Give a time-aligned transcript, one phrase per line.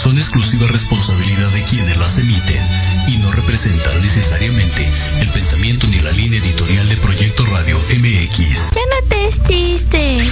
[0.00, 2.66] son exclusiva responsabilidad de quienes las emiten
[3.08, 4.88] y no representan necesariamente
[5.20, 8.38] el pensamiento ni la línea editorial de Proyecto Radio MX.
[8.38, 10.26] Ya no te estistes.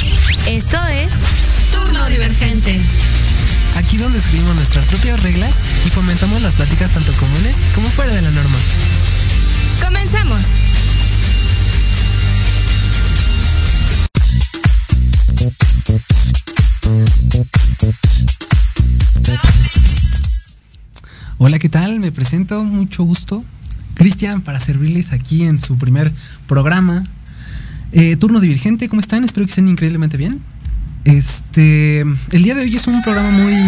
[0.47, 1.13] Esto es
[1.71, 2.81] Turno Divergente.
[3.77, 5.55] Aquí donde escribimos nuestras propias reglas
[5.85, 8.57] y fomentamos las pláticas tanto comunes como fuera de la norma.
[9.85, 10.41] Comenzamos.
[21.59, 21.99] ¿Qué tal?
[21.99, 23.45] Me presento, mucho gusto.
[23.95, 26.13] Cristian, para servirles aquí en su primer
[26.47, 27.05] programa.
[27.91, 29.25] Eh, turno Divergente, ¿cómo están?
[29.25, 30.41] Espero que estén increíblemente bien.
[31.05, 33.55] Este, el día de hoy es un programa muy...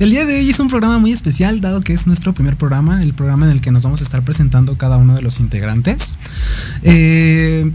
[0.00, 3.02] El día de hoy es un programa muy especial, dado que es nuestro primer programa,
[3.02, 6.16] el programa en el que nos vamos a estar presentando cada uno de los integrantes.
[6.82, 7.70] Eh,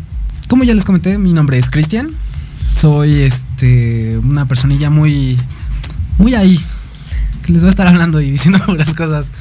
[0.48, 2.10] como ya les comenté, mi nombre es Cristian.
[2.70, 5.38] Soy este una personilla muy
[6.18, 6.60] muy ahí
[7.46, 9.32] que les va a estar hablando y diciendo unas cosas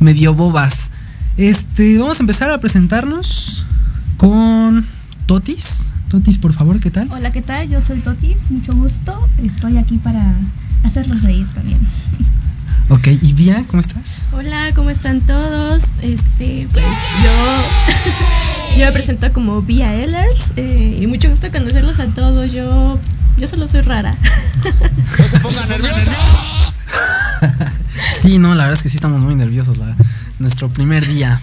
[0.00, 0.90] medio bobas.
[1.36, 3.64] Este, vamos a empezar a presentarnos
[4.16, 4.84] con
[5.26, 5.90] Totis.
[6.08, 7.08] Totis, por favor, ¿qué tal?
[7.10, 7.68] Hola, ¿qué tal?
[7.68, 9.16] Yo soy Totis, mucho gusto.
[9.42, 10.34] Estoy aquí para
[10.84, 11.78] hacerlos reír también.
[12.90, 14.26] Ok, y Vía, ¿cómo estás?
[14.32, 15.84] Hola, ¿cómo están todos?
[16.02, 22.06] Este, pues yo, yo me presento como Vía Ellers eh, y mucho gusto conocerlos a
[22.08, 22.52] todos.
[22.52, 22.98] Yo,
[23.38, 24.16] yo solo soy rara.
[25.18, 26.63] No se pongan nerviosos.
[28.20, 29.78] sí, no, la verdad es que sí estamos muy nerviosos,
[30.38, 31.40] nuestro primer día.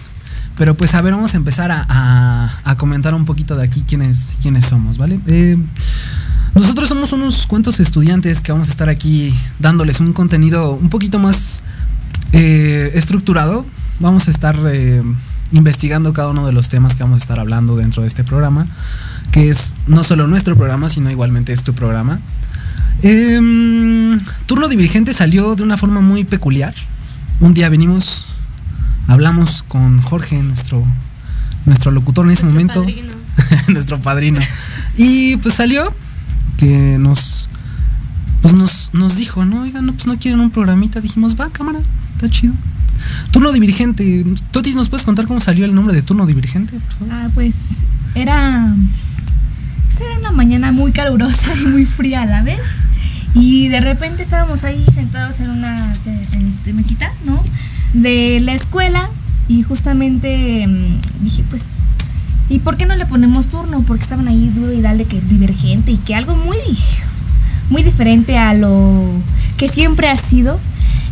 [0.58, 4.66] Pero pues a ver, vamos a empezar a comentar un poquito de aquí quiénes, quiénes
[4.66, 5.18] somos, ¿vale?
[5.26, 5.56] Eh,
[6.54, 11.18] nosotros somos unos cuantos estudiantes que vamos a estar aquí dándoles un contenido un poquito
[11.18, 11.62] más
[12.32, 13.64] eh, estructurado.
[14.00, 15.02] Vamos a estar eh,
[15.52, 18.66] investigando cada uno de los temas que vamos a estar hablando dentro de este programa,
[19.30, 22.20] que es no solo nuestro programa, sino igualmente es tu programa.
[23.02, 26.74] Eh, Turno Divergente salió de una forma muy peculiar.
[27.40, 28.26] Un día venimos,
[29.08, 30.84] hablamos con Jorge, nuestro,
[31.66, 33.12] nuestro locutor en ese Nuestro momento, padrino.
[33.68, 34.40] nuestro padrino.
[34.96, 35.92] Y pues salió
[36.58, 37.48] que nos
[38.42, 41.00] pues nos, nos dijo, no, oigan, no, pues no quieren un programita.
[41.00, 41.78] Dijimos, va, cámara,
[42.14, 42.52] está chido.
[43.30, 44.24] Turno Divergente.
[44.50, 46.72] Totis, ¿nos puedes contar cómo salió el nombre de Turno Divergente?
[46.72, 47.08] por favor?
[47.14, 47.54] Ah, pues
[48.14, 48.74] era.
[50.00, 52.60] Era una mañana muy calurosa y muy fría a la vez.
[53.34, 57.42] Y de repente estábamos ahí sentados en una este, mesita, ¿no?
[57.94, 59.08] De la escuela.
[59.48, 61.62] Y justamente mm, dije, pues.
[62.48, 63.82] ¿Y por qué no le ponemos turno?
[63.86, 66.58] Porque estaban ahí duro y dale que divergente y que algo muy,
[67.70, 69.10] muy diferente a lo
[69.56, 70.60] que siempre ha sido.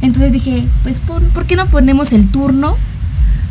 [0.03, 2.77] Entonces dije, pues ¿por, ¿por qué no ponemos el turno?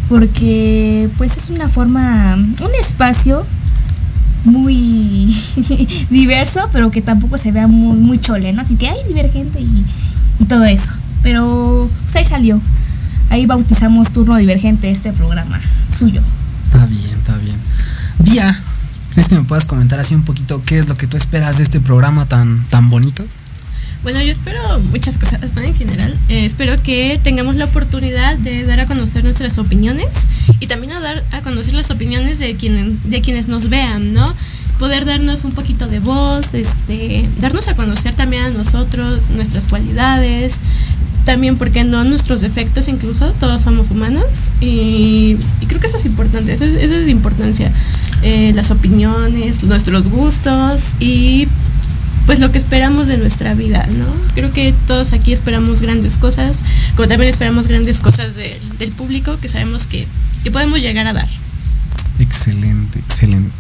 [0.08, 3.46] Porque pues es una forma, un espacio
[4.46, 5.36] muy
[6.10, 8.62] diverso, pero que tampoco se vea muy, muy chole, ¿no?
[8.62, 9.86] Así que hay divergente y,
[10.40, 10.92] y todo eso.
[11.24, 12.62] Pero pues ahí salió.
[13.30, 15.60] Ahí bautizamos turno divergente este programa
[15.96, 16.22] suyo.
[16.66, 17.56] Está bien, está bien.
[18.20, 18.60] Vía,
[19.14, 21.64] ¿crees que me puedas comentar así un poquito qué es lo que tú esperas de
[21.64, 23.24] este programa tan, tan bonito?
[24.02, 25.62] Bueno, yo espero muchas cosas ¿no?
[25.62, 26.18] en general.
[26.30, 30.08] Eh, espero que tengamos la oportunidad de dar a conocer nuestras opiniones
[30.60, 34.34] y también a dar a conocer las opiniones de, quien, de quienes nos vean, ¿no?
[34.80, 40.56] Poder darnos un poquito de voz, este, darnos a conocer también a nosotros, nuestras cualidades,
[41.26, 42.04] también, porque no?
[42.06, 44.24] Nuestros defectos incluso, todos somos humanos
[44.62, 45.36] y,
[45.68, 47.72] creo que eso es importante, eso es, de importancia.
[48.22, 51.48] Eh, las opiniones, nuestros gustos y
[52.26, 54.06] pues lo que esperamos de nuestra vida, ¿no?
[54.36, 56.60] Creo que todos aquí esperamos grandes cosas,
[56.96, 60.06] como también esperamos grandes cosas de- del público que sabemos que,
[60.44, 61.28] que podemos llegar a dar.
[62.20, 63.56] Excelente, excelente.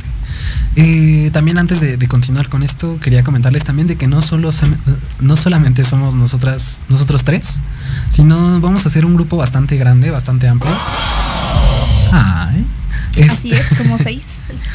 [0.75, 4.49] Eh, también antes de, de continuar con esto, quería comentarles también de que no solo
[5.19, 7.59] no solamente somos nosotras, nosotros tres,
[8.09, 10.73] sino vamos a hacer un grupo bastante grande, bastante amplio.
[12.11, 12.65] Ay.
[13.29, 14.23] Así Este, es, como seis.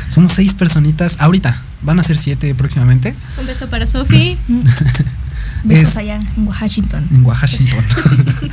[0.08, 1.16] Somos seis personitas.
[1.20, 4.36] Ahorita van a ser siete próximamente Un beso para Sofi.
[5.64, 7.06] Besos Es- allá en Washington.
[7.10, 7.84] en Washington,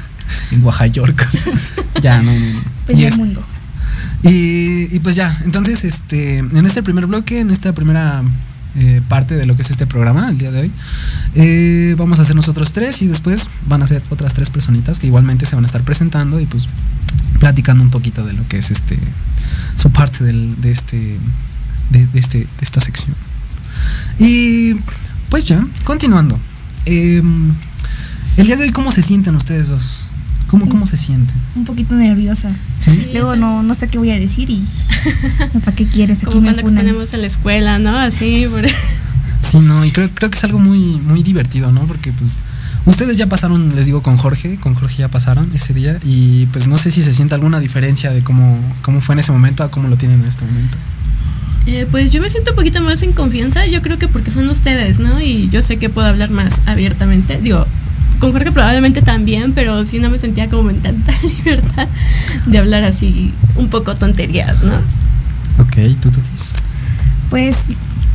[0.51, 1.27] en Oaxaca, York.
[2.01, 2.31] ya no.
[2.31, 2.45] no, no.
[2.45, 3.43] Y Primer es- mundo.
[4.23, 8.21] Y, y pues ya, entonces, este, en este primer bloque, en esta primera
[8.75, 10.71] eh, parte de lo que es este programa, el día de hoy,
[11.33, 15.07] eh, vamos a hacer nosotros tres y después van a ser otras tres personitas que
[15.07, 16.67] igualmente se van a estar presentando y pues
[17.39, 18.99] platicando un poquito de lo que es este,
[19.75, 21.17] su parte del, de este,
[21.89, 23.15] de, de este, de esta sección.
[24.19, 24.75] Y
[25.29, 26.37] pues ya, continuando.
[26.85, 27.23] Eh,
[28.37, 30.07] el día de hoy, ¿cómo se sienten ustedes dos?
[30.51, 31.33] ¿Cómo, cómo se sienten?
[31.55, 32.51] Un poquito nerviosa.
[32.77, 33.09] ¿Sí?
[33.13, 34.61] Luego no, no sé qué voy a decir y
[35.63, 36.17] ¿para qué quieres?
[36.19, 36.77] Aquí Como cuando funan.
[36.77, 37.97] exponemos en la escuela, ¿no?
[37.97, 38.67] Así, por...
[38.67, 41.81] Sí, no, y creo, creo que es algo muy, muy divertido, ¿no?
[41.87, 42.39] Porque pues
[42.85, 46.67] ustedes ya pasaron, les digo, con Jorge, con Jorge ya pasaron ese día y pues
[46.67, 49.71] no sé si se siente alguna diferencia de cómo, cómo fue en ese momento a
[49.71, 50.77] cómo lo tienen en este momento.
[51.65, 54.49] Eh, pues yo me siento un poquito más en confianza, yo creo que porque son
[54.49, 55.21] ustedes, ¿no?
[55.21, 57.39] Y yo sé que puedo hablar más abiertamente.
[57.41, 57.65] Digo,
[58.21, 61.87] con Jorge probablemente también, pero sí no me sentía como en tanta libertad
[62.45, 64.75] de hablar así un poco tonterías, ¿no?
[65.57, 66.51] Ok, ¿tú, Totis?
[67.29, 67.55] Pues,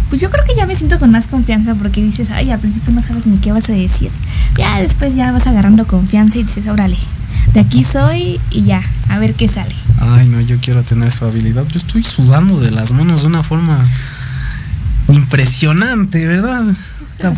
[0.08, 2.94] pues yo creo que ya me siento con más confianza porque dices, ay, al principio
[2.94, 4.10] no sabes ni qué vas a decir.
[4.56, 6.96] Ya después ya vas agarrando confianza y dices, órale,
[7.52, 9.74] de aquí soy y ya, a ver qué sale.
[9.98, 11.66] Ay, no, yo quiero tener su habilidad.
[11.66, 13.84] Yo estoy sudando de las manos de una forma
[15.08, 16.64] impresionante, ¿verdad?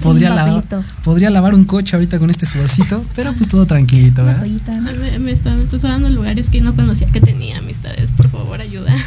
[0.03, 0.85] Podría, lavar, papelito.
[1.05, 4.41] podría lavar un coche ahorita con este sudorcito, pero pues todo tranquilito, ¿verdad?
[4.41, 4.93] toallita, ¿no?
[5.01, 8.61] Me, me está, me está sonando lugares que no conocía que tenía amistades, por favor,
[8.61, 8.93] ayuda.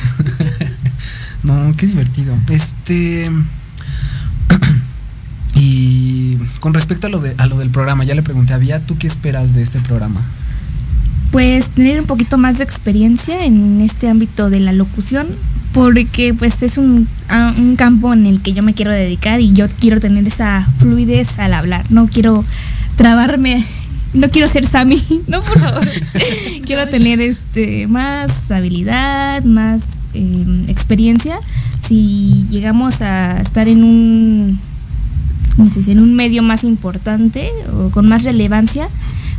[1.44, 2.36] No, qué divertido.
[2.50, 3.32] Este.
[5.56, 8.86] y con respecto a lo, de, a lo del programa, ya le pregunté a Vía,
[8.86, 10.22] ¿tú qué esperas de este programa?
[11.32, 15.28] Pues tener un poquito más de experiencia en este ámbito de la locución,
[15.74, 19.54] porque pues es un, a- un campo en el que yo me quiero dedicar y
[19.54, 22.44] yo quiero tener esa fluidez al hablar, no quiero
[22.98, 23.66] trabarme,
[24.14, 25.88] no quiero ser Sammy, no por favor,
[26.66, 31.38] quiero tener este más habilidad, más eh, experiencia.
[31.82, 34.60] Si llegamos a estar en un
[35.88, 38.88] en un medio más importante o con más relevancia,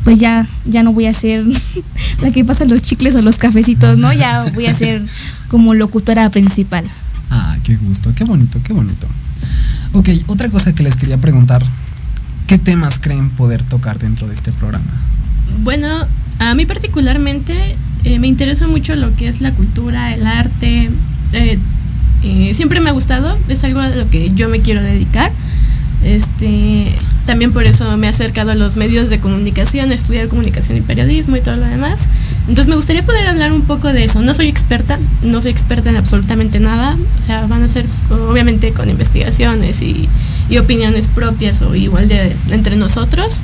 [0.04, 1.44] pues ya, ya no voy a ser
[2.22, 4.12] la que pasa los chicles o los cafecitos, ¿no?
[4.12, 5.04] Ya voy a ser
[5.48, 6.84] como locutora principal.
[7.30, 9.06] Ah, qué gusto, qué bonito, qué bonito.
[9.92, 11.64] Ok, otra cosa que les quería preguntar,
[12.46, 14.90] ¿qué temas creen poder tocar dentro de este programa?
[15.62, 16.06] Bueno,
[16.38, 20.90] a mí particularmente eh, me interesa mucho lo que es la cultura, el arte.
[21.32, 21.58] eh,
[22.22, 25.30] eh, siempre me ha gustado, es algo a lo que yo me quiero dedicar.
[26.04, 26.92] Este,
[27.26, 30.80] también por eso me he acercado a los medios de comunicación, a estudiar comunicación y
[30.80, 32.02] periodismo y todo lo demás.
[32.42, 34.20] Entonces me gustaría poder hablar un poco de eso.
[34.20, 36.96] No soy experta, no soy experta en absolutamente nada.
[37.18, 37.86] O sea, van a ser
[38.28, 40.08] obviamente con investigaciones y,
[40.48, 43.42] y opiniones propias o igual de entre nosotros.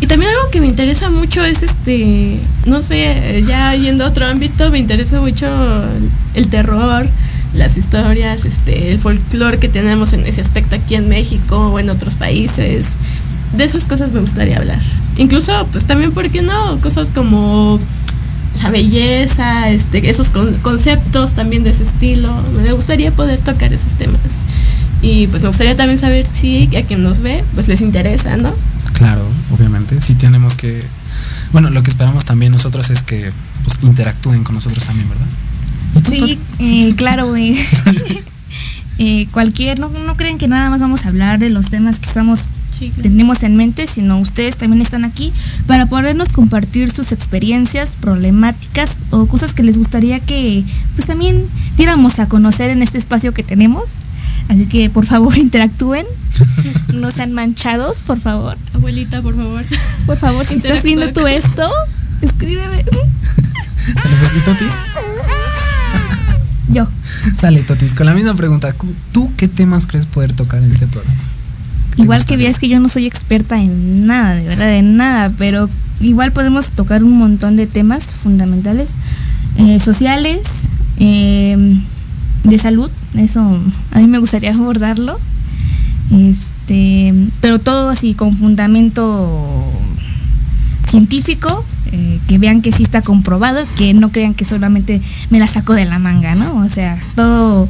[0.00, 4.26] Y también algo que me interesa mucho es este, no sé, ya yendo a otro
[4.26, 5.46] ámbito, me interesa mucho
[6.34, 7.08] el, terror,
[7.54, 11.88] las historias, este, el folclore que tenemos en ese aspecto aquí en México o en
[11.88, 12.96] otros países.
[13.54, 14.78] De esas cosas me gustaría hablar.
[15.18, 16.78] Incluso, pues también, ¿por qué no?
[16.80, 17.78] Cosas como
[18.62, 22.30] la belleza, este, esos con- conceptos también de ese estilo.
[22.62, 24.20] Me gustaría poder tocar esos temas.
[25.02, 28.52] Y pues me gustaría también saber si a quien nos ve, pues les interesa, ¿no?
[28.94, 30.82] Claro, obviamente, sí tenemos que...
[31.52, 33.30] Bueno, lo que esperamos también nosotros es que
[33.64, 35.26] pues, interactúen con nosotros también, ¿verdad?
[35.96, 37.56] ¿Y tú, Sí, eh, claro, eh,
[38.98, 42.08] eh, cualquier, no, no creen que nada más vamos a hablar de los temas que
[42.08, 42.40] estamos
[42.76, 43.02] Sí, claro.
[43.02, 45.32] tenemos en mente, sino ustedes también están aquí
[45.66, 50.62] para podernos compartir sus experiencias, problemáticas o cosas que les gustaría que
[50.94, 51.44] pues también
[51.76, 53.94] diéramos a conocer en este espacio que tenemos.
[54.48, 56.06] Así que por favor interactúen,
[56.92, 58.56] no sean manchados, por favor.
[58.74, 59.64] Abuelita, por favor.
[60.06, 61.70] Por favor, si estás viendo tú esto,
[62.20, 62.84] escríbeme.
[64.02, 64.16] ¿Sale.
[66.68, 66.88] Yo.
[67.36, 68.74] Sale, Totis, con la misma pregunta.
[69.12, 71.35] ¿Tú qué temas crees poder tocar en este programa?
[71.96, 74.96] ¿Qué te Igual que veas que yo no soy experta en nada, de verdad, en
[74.96, 75.68] nada, pero
[76.00, 78.92] igual podemos tocar un montón de temas fundamentales,
[79.56, 81.56] eh, sociales, eh,
[82.44, 83.58] de salud, eso
[83.92, 85.18] a mí me gustaría abordarlo,
[86.12, 89.70] este, pero todo así con fundamento
[90.88, 95.00] científico, eh, que vean que sí está comprobado, que no crean que solamente
[95.30, 96.56] me la saco de la manga, ¿no?
[96.56, 97.68] O sea, todo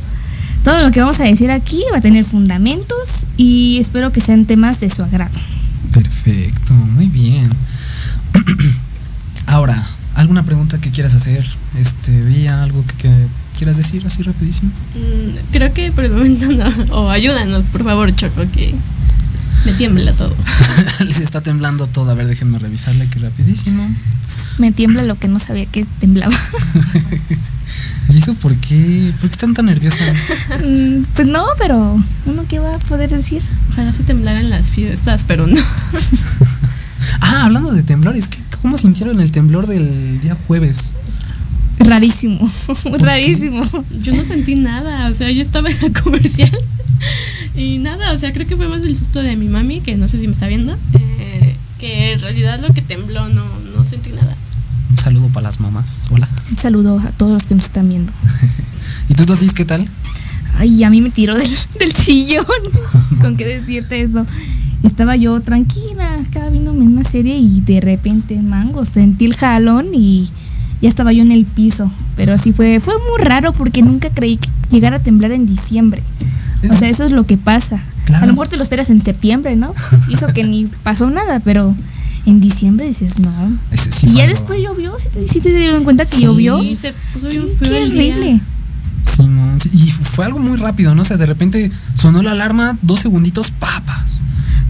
[0.66, 4.46] todo lo que vamos a decir aquí va a tener fundamentos y espero que sean
[4.46, 5.30] temas de su agrado.
[5.92, 7.48] Perfecto, muy bien.
[9.46, 9.80] Ahora,
[10.16, 11.46] ¿alguna pregunta que quieras hacer?
[11.78, 14.72] Este, Vía, algo que, que quieras decir así rapidísimo.
[14.96, 16.96] Mm, creo que por el momento no.
[16.96, 18.74] O ayúdanos, por favor, Choco, que
[19.66, 20.34] me tiembla todo.
[21.00, 22.10] Les está temblando todo.
[22.10, 23.86] A ver, déjenme revisarle aquí rapidísimo.
[24.58, 26.34] Me tiembla lo que no sabía que temblaba.
[28.08, 29.12] ¿Y eso por qué?
[29.20, 30.00] ¿Por qué están tan nerviosos?
[30.64, 33.42] Mm, pues no, pero uno qué va a poder decir.
[33.72, 35.60] Ojalá se temblaran las fiestas, pero no.
[37.20, 40.94] Ah, hablando de temblores, ¿qué- ¿cómo sintieron el temblor del día jueves?
[41.78, 42.50] Rarísimo,
[43.00, 43.62] rarísimo.
[44.00, 46.50] Yo no sentí nada, o sea, yo estaba en la comercial
[47.56, 50.08] y nada, o sea, creo que fue más el susto de mi mami, que no
[50.08, 53.44] sé si me está viendo, eh, que en realidad lo que tembló no,
[53.74, 54.36] no sentí nada.
[54.90, 56.08] Un saludo para las mamás.
[56.10, 56.28] Hola.
[56.50, 58.12] Un saludo a todos los que nos están viendo.
[59.08, 59.88] ¿Y tú, Totis, qué tal?
[60.58, 62.44] Ay, a mí me tiró del, del sillón.
[63.20, 64.26] ¿Con qué decirte eso?
[64.82, 70.30] Estaba yo tranquila, estaba viéndome una serie y de repente, mango, sentí el jalón y
[70.80, 71.90] ya estaba yo en el piso.
[72.16, 76.02] Pero así fue, fue muy raro porque nunca creí que llegara a temblar en diciembre.
[76.70, 77.80] O sea, eso es lo que pasa.
[78.04, 79.74] Claro, a lo mejor te lo esperas en septiembre, ¿no?
[80.08, 81.74] Hizo que ni pasó nada, pero
[82.26, 83.32] en diciembre dices, no.
[83.74, 86.22] Sí y ya después llovió, ¿sí te, sí te dieron cuenta que Sí.
[86.22, 86.62] llovió?
[86.62, 88.40] Y se puso bien Qué, qué el horrible.
[89.04, 91.02] Sí, no, sí, y fue algo muy rápido, ¿no?
[91.02, 94.20] O sea, de repente sonó la alarma, dos segunditos, papas.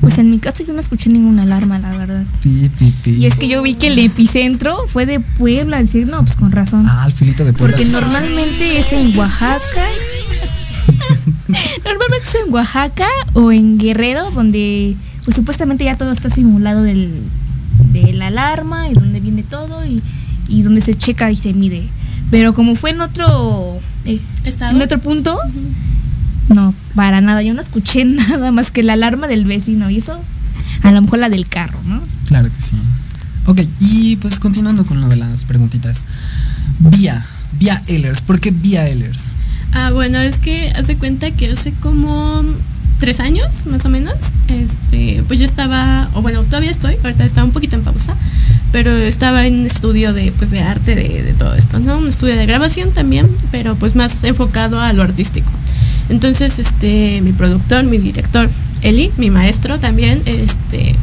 [0.03, 2.23] Pues en mi caso yo no escuché ninguna alarma, la verdad.
[2.43, 3.11] Pi, pi, pi.
[3.13, 5.81] Y es que yo vi que el epicentro fue de Puebla.
[5.81, 6.87] Decir, no, pues con razón.
[6.87, 7.75] Ah, al filito de Puebla.
[7.77, 9.83] Porque normalmente es en Oaxaca.
[11.85, 17.13] normalmente es en Oaxaca o en Guerrero, donde pues supuestamente ya todo está simulado del,
[17.93, 20.03] de la alarma y donde viene todo y,
[20.49, 21.89] y donde se checa y se mide.
[22.31, 24.77] Pero como fue en otro, eh, ¿Estado?
[24.77, 25.39] en otro punto,
[26.49, 27.43] no, para nada.
[27.43, 30.19] Yo no escuché nada más que la alarma del vecino y eso,
[30.83, 32.03] a lo mejor la del carro, ¿no?
[32.27, 32.77] Claro que sí.
[33.47, 36.05] Ok, y pues continuando con lo de las preguntitas.
[36.81, 37.25] Vía,
[37.59, 38.21] vía Ehlers.
[38.21, 39.27] ¿Por qué vía Ehlers?
[39.79, 42.43] Ah, bueno, es que hace cuenta que hace como
[42.99, 44.15] tres años, más o menos,
[44.49, 48.17] este, pues yo estaba, o bueno, todavía estoy, ahorita estaba un poquito en pausa,
[48.73, 51.99] pero estaba en estudio de, pues, de arte, de, de todo esto, ¿no?
[51.99, 55.51] Un estudio de grabación también, pero pues más enfocado a lo artístico.
[56.09, 58.49] Entonces, este, mi productor, mi director,
[58.81, 60.97] Eli, mi maestro también, este,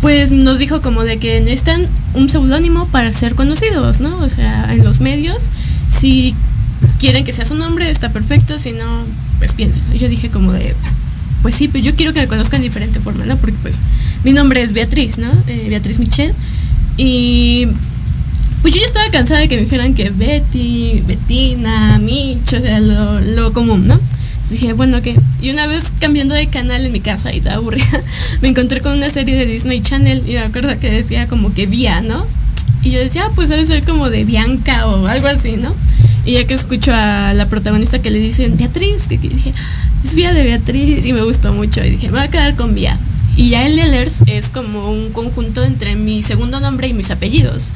[0.00, 4.16] pues nos dijo como de que necesitan un seudónimo para ser conocidos, ¿no?
[4.18, 5.48] O sea, en los medios,
[5.90, 6.36] si
[7.04, 9.04] quieren que sea su nombre, está perfecto, si no,
[9.36, 9.82] pues piensen.
[9.92, 10.74] Y Yo dije como de,
[11.42, 13.36] pues sí, pero yo quiero que me conozcan de diferente forma, ¿no?
[13.36, 13.80] Porque pues
[14.24, 15.30] mi nombre es Beatriz, ¿no?
[15.46, 16.32] Eh, Beatriz Michelle.
[16.96, 17.66] Y
[18.62, 22.80] pues yo ya estaba cansada de que me dijeran que Betty, Bettina, Mich, o sea,
[22.80, 24.00] lo, lo común, ¿no?
[24.48, 25.14] Dije, bueno, ¿qué?
[25.42, 28.00] Y una vez cambiando de canal en mi casa y estaba aburrida,
[28.40, 31.66] me encontré con una serie de Disney Channel y me acuerdo que decía como que
[31.66, 32.26] Vía, ¿no?
[32.82, 35.74] Y yo decía, ah, pues debe ser como de Bianca o algo así, ¿no?
[36.26, 39.52] Y ya que escucho a la protagonista que le dicen Beatriz, que, que dije,
[40.04, 42.74] es Vía de Beatriz y me gustó mucho y dije, me voy a quedar con
[42.74, 42.98] Vía.
[43.36, 47.70] Y ya el Ehlers es como un conjunto entre mi segundo nombre y mis apellidos.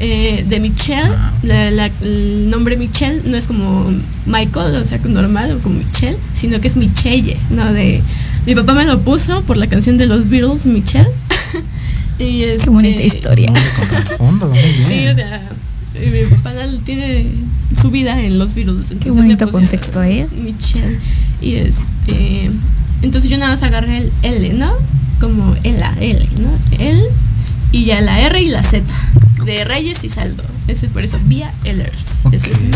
[0.00, 1.08] Eh, de Michelle,
[1.44, 3.86] la- la- el nombre Michelle no es como
[4.26, 7.72] Michael, o sea, normal, o como Michelle, sino que es Michelle, ¿no?
[7.72, 8.02] De,
[8.44, 11.06] mi papá me lo puso por la canción de los Beatles, Michelle.
[12.18, 13.46] y es, Qué bonita historia.
[13.46, 14.84] Nombre con trasfondo, muy bien.
[14.88, 15.40] Sí, o sea, eh,
[15.94, 16.52] mi papá
[16.84, 17.26] tiene
[17.80, 18.90] su vida en los Beatles.
[18.90, 20.26] entonces le bonito contexto, ¿eh?
[20.42, 20.98] Michelle.
[21.40, 22.50] Y este.
[23.02, 24.72] Entonces yo nada más agarré el L, ¿no?
[25.20, 26.50] Como L, L, ¿no?
[26.78, 27.02] L
[27.74, 28.84] y ya la R y la Z.
[29.44, 30.44] De Reyes y Saldo.
[30.68, 32.20] Eso es por eso, vía Ellers.
[32.32, 32.70] Ese es mi.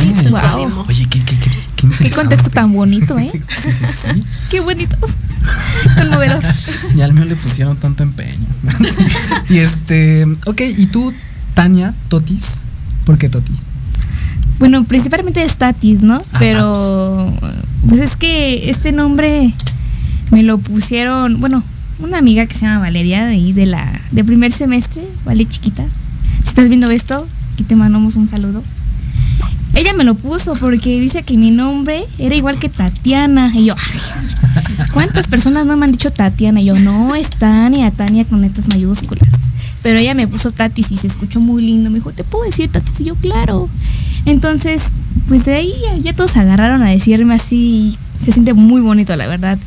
[0.88, 3.30] Oye, qué, qué, qué, qué Qué contexto tan bonito, ¿eh?
[3.48, 4.24] Sí, sí, sí.
[4.50, 4.96] Qué bonito.
[5.96, 6.42] Conmovedor.
[6.96, 8.46] Y al mío le pusieron tanto empeño.
[9.48, 11.14] y este, ok, ¿y tú,
[11.54, 12.62] Tania Totis?
[13.08, 13.60] ¿Por qué Totis?
[14.58, 16.16] Bueno, principalmente es Tatis, ¿no?
[16.16, 16.38] Ajá.
[16.38, 17.32] Pero
[17.88, 19.54] pues es que este nombre
[20.30, 21.62] me lo pusieron, bueno,
[22.00, 25.86] una amiga que se llama Valeria de ahí de la de primer semestre, vale chiquita.
[26.42, 28.62] Si estás viendo esto, aquí te mandamos un saludo.
[29.74, 33.74] Ella me lo puso porque dice que mi nombre era igual que Tatiana y yo,
[33.74, 36.60] ay, ¿cuántas personas no me han dicho Tatiana?
[36.60, 39.30] Y yo, no, es Tania, Tania con letras mayúsculas.
[39.82, 41.90] Pero ella me puso Tatis y se escuchó muy lindo.
[41.90, 43.00] Me dijo, ¿te puedo decir Tatis?
[43.00, 43.68] Y yo, claro.
[44.24, 44.82] Entonces,
[45.28, 47.96] pues de ahí ya, ya todos agarraron a decirme así.
[48.22, 49.58] Se siente muy bonito, la verdad.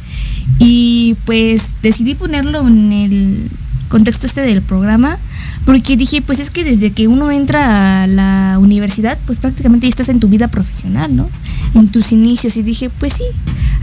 [0.60, 3.50] Y pues decidí ponerlo en el
[3.90, 5.18] contexto este del programa.
[5.66, 9.90] Porque dije, pues es que desde que uno entra a la universidad, pues prácticamente ya
[9.90, 11.30] estás en tu vida profesional, ¿no?
[11.76, 12.58] En tus inicios.
[12.58, 13.24] Y dije, pues sí,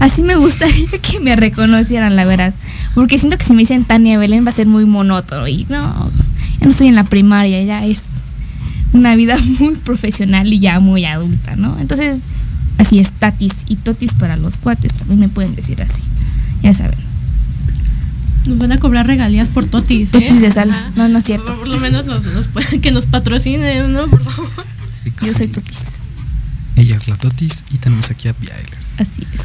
[0.00, 2.52] así me gustaría que me reconocieran, la verdad.
[2.94, 5.46] Porque siento que si me dicen Tania Belén va a ser muy monótono.
[5.46, 6.10] Y no,
[6.60, 8.02] ya no estoy en la primaria, ya es
[8.92, 11.78] una vida muy profesional y ya muy adulta, ¿no?
[11.78, 12.20] Entonces,
[12.78, 16.02] así es, Tatis y Totis para los cuates también me pueden decir así.
[16.62, 17.17] Ya saben.
[18.48, 20.08] Nos van a cobrar regalías por Totis.
[20.14, 20.20] ¿eh?
[20.20, 20.70] Totis de sal.
[20.70, 20.90] Ajá.
[20.96, 21.46] No, no es cierto.
[21.46, 22.48] Por, por lo menos nos, nos
[22.80, 24.06] que nos patrocinen, ¿no?
[24.08, 24.50] Por favor.
[25.24, 25.78] Yo soy Totis.
[26.76, 29.00] Ella es la Totis y tenemos aquí a Vía Ehlers.
[29.00, 29.40] Así es.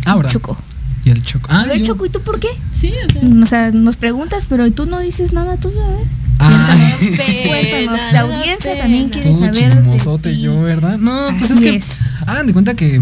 [0.06, 0.28] Ahora.
[0.30, 0.56] Choco.
[1.04, 1.48] Y el Choco.
[1.52, 2.48] Ah, A ver, yo- Choco, ¿y tú por qué?
[2.72, 3.42] Sí, o sea.
[3.42, 6.04] O sea, nos preguntas, pero tú no dices nada tuyo, a ver.
[6.38, 8.82] Ay, Cuéntanos, la audiencia pena.
[8.82, 9.54] también quiere todo saber.
[9.54, 10.98] chismosote yo, ¿verdad?
[10.98, 11.84] No, pues Así es que es.
[12.26, 13.00] hagan de cuenta que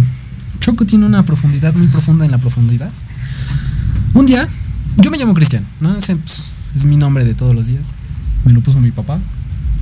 [0.61, 2.90] Choco tiene una profundidad muy profunda en la profundidad.
[4.12, 4.48] Un día,
[4.96, 5.94] yo me llamo Cristian, ¿no?
[5.96, 7.88] Ese pues, es mi nombre de todos los días.
[8.44, 9.18] Me lo puso mi papá,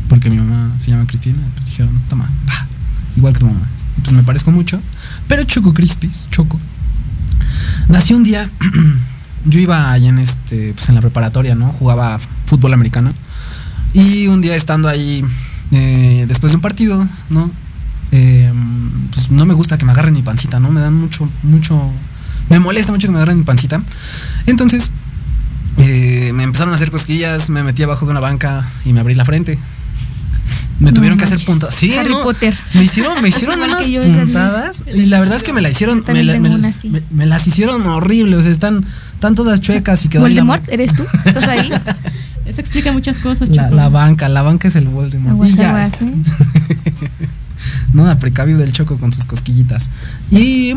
[0.09, 1.39] porque mi mamá se llama Cristina.
[1.55, 2.67] Pues dijeron, toma, pa,
[3.17, 3.67] igual que tu mamá.
[4.03, 4.81] pues me parezco mucho.
[5.29, 6.59] Pero Choco Crispis, Choco,
[7.89, 8.51] nació un día.
[9.45, 11.73] yo iba ahí en este, pues en la preparatoria, ¿no?
[11.73, 13.13] Jugaba fútbol americano.
[13.93, 15.25] Y un día estando ahí,
[15.73, 17.51] eh, después de un partido, ¿no?
[18.13, 18.53] Eh,
[19.13, 20.71] pues no me gusta que me agarren mi pancita, ¿no?
[20.71, 21.91] Me dan mucho, mucho.
[22.49, 23.83] Me molesta mucho que me agarren mi pancita.
[24.47, 24.91] Entonces,
[25.79, 29.15] eh, me empezaron a hacer cosquillas, me metí abajo de una banca y me abrí
[29.15, 29.59] la frente.
[30.81, 31.75] Me No tuvieron que hacer puntadas.
[31.77, 32.23] Sí, Harry ¿no?
[32.23, 32.57] Potter.
[32.75, 34.85] Me hicieron, me hicieron unas que yo, en puntadas.
[34.93, 36.03] Y la verdad es que me la hicieron.
[36.09, 36.89] Me, la- me- una así.
[36.91, 38.37] me- me las hicieron horrible.
[38.37, 41.05] O sea, están, están todas chuecas y quedó la, Voldemort, ¿eres tú?
[41.25, 41.71] ¿Estás ahí?
[42.47, 43.77] Eso explica muchas cosas, la, Choco.
[43.77, 44.29] la banca.
[44.29, 45.33] La banca es el Voldemort.
[45.35, 46.13] Aguas, y ya, aguas, ¿eh?
[47.93, 49.89] no, a precavio del choco con sus cosquillitas.
[50.33, 50.75] Y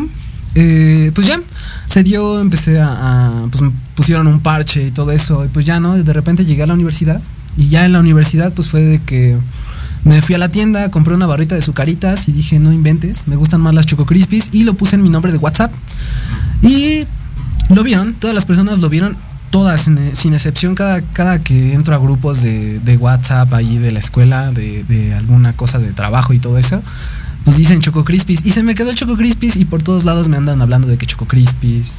[0.58, 1.38] eh, pues ya,
[1.86, 5.44] se dio, empecé a, Pues me pusieron un parche y todo eso.
[5.44, 5.94] Y pues ya, ¿no?
[6.02, 7.20] De repente llegué a la universidad.
[7.58, 9.36] Y ya en la universidad, pues fue de que
[10.04, 13.36] me fui a la tienda, compré una barrita de sucaritas y dije, no inventes, me
[13.36, 14.48] gustan más las Choco Crispies.
[14.52, 15.72] Y lo puse en mi nombre de WhatsApp.
[16.62, 17.04] Y
[17.68, 19.14] lo vieron, todas las personas lo vieron,
[19.50, 23.92] todas, sin, sin excepción, cada, cada que entro a grupos de, de WhatsApp ahí de
[23.92, 26.82] la escuela, de, de alguna cosa de trabajo y todo eso,
[27.46, 28.40] pues dicen Choco Crispies.
[28.44, 30.98] Y se me quedó el Choco Crispies y por todos lados me andan hablando de
[30.98, 31.94] que Choco Crispies.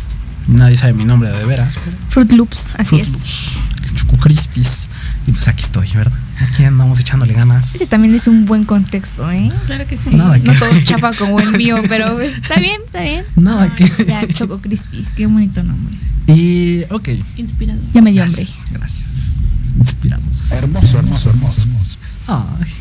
[0.48, 1.78] Nadie sabe mi nombre de veras.
[1.84, 3.10] pero Fruit Loops, así Fruit es.
[3.10, 3.52] Loops,
[3.96, 4.88] Choco Crispies.
[5.26, 6.18] Y pues aquí estoy, ¿verdad?
[6.42, 7.76] Aquí andamos echándole ganas.
[7.76, 9.50] Ese también es un buen contexto, ¿eh?
[9.66, 10.10] Claro que sí.
[10.12, 13.24] Nada no que- todo chafa como el mío, pero está bien, está bien.
[13.38, 13.90] Nada que.
[14.06, 15.96] Ya, Choco Crispies, qué bonito nombre.
[16.28, 17.08] Y, ok.
[17.38, 17.80] Inspirado.
[17.94, 18.42] Ya me dio hambre.
[18.44, 19.44] Gracias, gracias.
[19.80, 20.52] Inspirados.
[20.52, 22.00] Hermoso, hermoso, hermoso, hermoso.
[22.28, 22.72] Ay.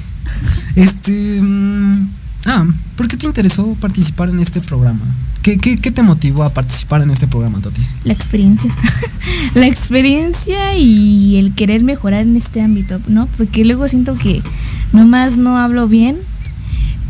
[0.76, 1.40] Este.
[1.40, 2.08] mm,
[2.46, 2.64] ah,
[2.96, 5.00] ¿por qué te interesó participar en este programa?
[5.42, 7.98] ¿Qué, qué, qué te motivó a participar en este programa, Totis?
[8.04, 8.74] La experiencia.
[9.54, 13.26] la experiencia y el querer mejorar en este ámbito, ¿no?
[13.36, 14.42] Porque luego siento que
[14.92, 16.16] nomás no hablo bien,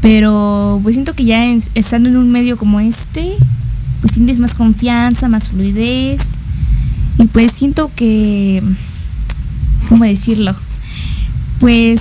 [0.03, 1.45] pero pues siento que ya
[1.75, 3.33] estando en un medio como este,
[4.01, 6.21] pues tienes más confianza, más fluidez.
[7.19, 8.63] Y pues siento que,
[9.89, 10.55] ¿cómo decirlo?
[11.59, 12.01] Pues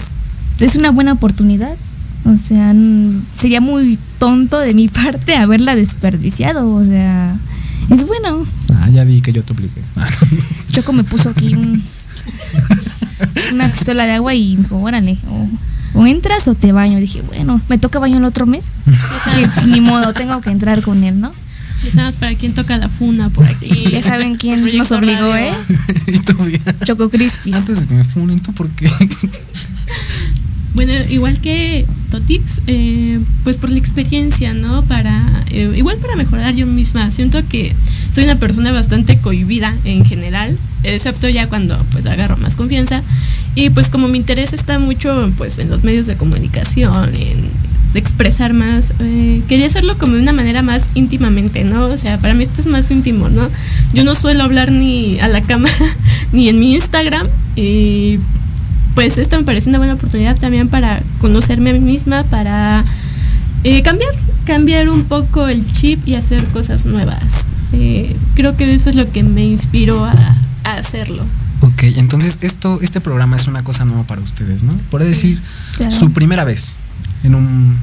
[0.59, 1.77] es una buena oportunidad.
[2.25, 6.69] O sea, n- sería muy tonto de mi parte haberla desperdiciado.
[6.73, 7.35] O sea,
[7.89, 8.45] es bueno.
[8.75, 9.81] Ah, ya vi que yo te obligué.
[10.71, 11.83] Choco me puso aquí un-
[13.53, 16.97] una pistola de agua y dijo, órale, o, o entras o te baño.
[16.99, 18.65] Dije, bueno, me toca baño el otro mes.
[19.35, 21.31] Sí, pues, ni modo, tengo que entrar con él, ¿no?
[21.83, 23.89] Ya sabes para quién toca la funa por aquí.
[23.91, 25.51] Ya saben quién Proyecto nos obligó, Radio.
[25.51, 25.55] ¿eh?
[26.07, 26.59] y todavía.
[26.85, 27.53] Choco Crispis.
[27.55, 28.89] Antes de que me funen, ¿tú por qué?
[30.75, 34.83] Bueno, igual que Totix, eh, pues por la experiencia, ¿no?
[34.83, 37.09] Para, eh, igual para mejorar yo misma.
[37.11, 37.73] Siento que
[38.11, 43.03] soy una persona bastante cohibida en general, excepto ya cuando pues agarro más confianza.
[43.55, 47.49] Y pues como mi interés está mucho pues en los medios de comunicación, en
[47.93, 51.87] expresar más, eh, quería hacerlo como de una manera más íntimamente, ¿no?
[51.87, 53.49] O sea, para mí esto es más íntimo, ¿no?
[53.93, 55.75] Yo no suelo hablar ni a la cámara
[56.33, 58.19] ni en mi Instagram y
[58.95, 62.83] pues esta me parece una buena oportunidad también para conocerme a mí misma, para
[63.63, 64.09] eh, cambiar,
[64.45, 67.47] cambiar un poco el chip y hacer cosas nuevas.
[67.73, 70.13] Eh, creo que eso es lo que me inspiró a,
[70.63, 71.23] a hacerlo.
[71.61, 74.73] ok, entonces esto, este programa es una cosa nueva para ustedes, ¿no?
[74.89, 75.41] Por decir,
[75.77, 75.91] Claro.
[75.91, 76.73] su primera vez
[77.23, 77.77] en un,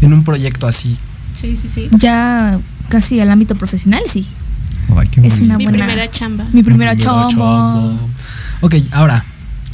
[0.00, 0.96] en un proyecto así.
[1.34, 1.88] Sí, sí, sí.
[1.98, 4.24] Ya casi al ámbito profesional, sí.
[4.96, 6.46] Ay, qué Es una Mi buena- primera chamba.
[6.52, 7.90] Mi primera chamba.
[8.60, 9.24] Ok, ahora,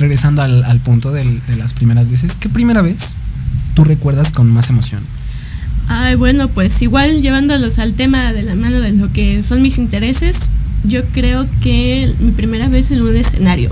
[0.01, 3.15] regresando al, al punto del- de las primeras veces, ¿qué primera vez
[3.75, 5.03] tú recuerdas con más emoción?
[5.89, 9.79] Ay, bueno, pues igual llevándolos al tema de la mano de lo que son mis
[9.79, 10.51] intereses,
[10.85, 13.71] yo creo que mi primera vez en un escenario.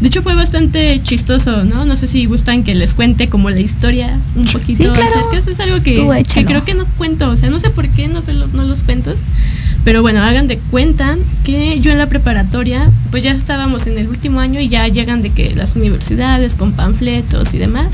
[0.00, 1.84] De hecho fue bastante chistoso, ¿no?
[1.84, 5.02] No sé si gustan que les cuente como la historia un poquito Sí, claro.
[5.04, 5.38] acerca.
[5.38, 8.08] Eso es algo que, que creo que no cuento, o sea, no sé por qué
[8.08, 9.12] no, se lo- no los cuento.
[9.84, 14.08] Pero bueno, hagan de cuenta que yo en la preparatoria, pues ya estábamos en el
[14.08, 17.92] último año y ya llegan de que las universidades con panfletos y demás.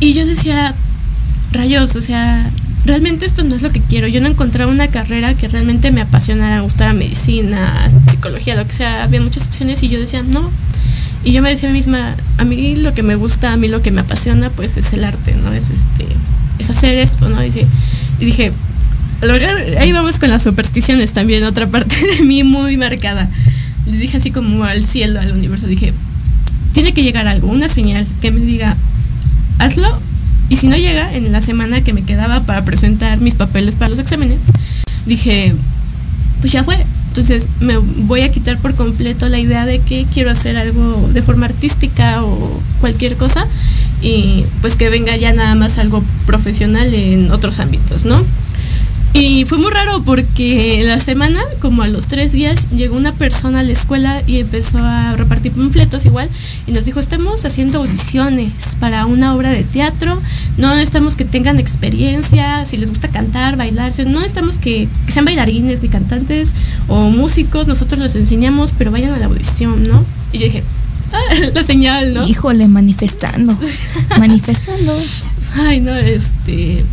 [0.00, 0.74] Y yo decía,
[1.52, 2.50] rayos, o sea,
[2.86, 4.08] realmente esto no es lo que quiero.
[4.08, 9.02] Yo no encontraba una carrera que realmente me apasionara, gustara medicina, psicología, lo que sea.
[9.02, 10.50] Había muchas opciones y yo decía, no.
[11.22, 13.68] Y yo me decía a mí misma, a mí lo que me gusta, a mí
[13.68, 15.52] lo que me apasiona, pues es el arte, ¿no?
[15.52, 16.06] Es este,
[16.58, 17.44] es hacer esto, ¿no?
[17.44, 17.50] Y
[18.18, 18.52] dije,
[19.78, 23.28] ahí vamos con las supersticiones también, otra parte de mí muy marcada.
[23.86, 25.92] Le dije así como al cielo, al universo, dije,
[26.72, 28.76] tiene que llegar algo, una señal que me diga,
[29.58, 29.98] hazlo.
[30.48, 33.90] Y si no llega, en la semana que me quedaba para presentar mis papeles para
[33.90, 34.50] los exámenes,
[35.06, 35.54] dije,
[36.40, 36.76] pues ya fue.
[37.08, 41.22] Entonces me voy a quitar por completo la idea de que quiero hacer algo de
[41.22, 43.44] forma artística o cualquier cosa
[44.00, 48.24] y pues que venga ya nada más algo profesional en otros ámbitos, ¿no?
[49.12, 53.60] Y fue muy raro porque la semana, como a los tres días, llegó una persona
[53.60, 56.28] a la escuela y empezó a repartir panfletos igual
[56.66, 60.16] y nos dijo, estamos haciendo audiciones para una obra de teatro,
[60.58, 65.24] no necesitamos que tengan experiencia, si les gusta cantar, bailar, no necesitamos que, que sean
[65.24, 66.54] bailarines ni cantantes
[66.86, 70.04] o músicos, nosotros les enseñamos, pero vayan a la audición, ¿no?
[70.32, 70.64] Y yo dije,
[71.12, 72.26] ah, la señal, ¿no?
[72.26, 73.56] Híjole, manifestando.
[74.18, 74.92] manifestando.
[75.56, 76.84] Ay, no, este.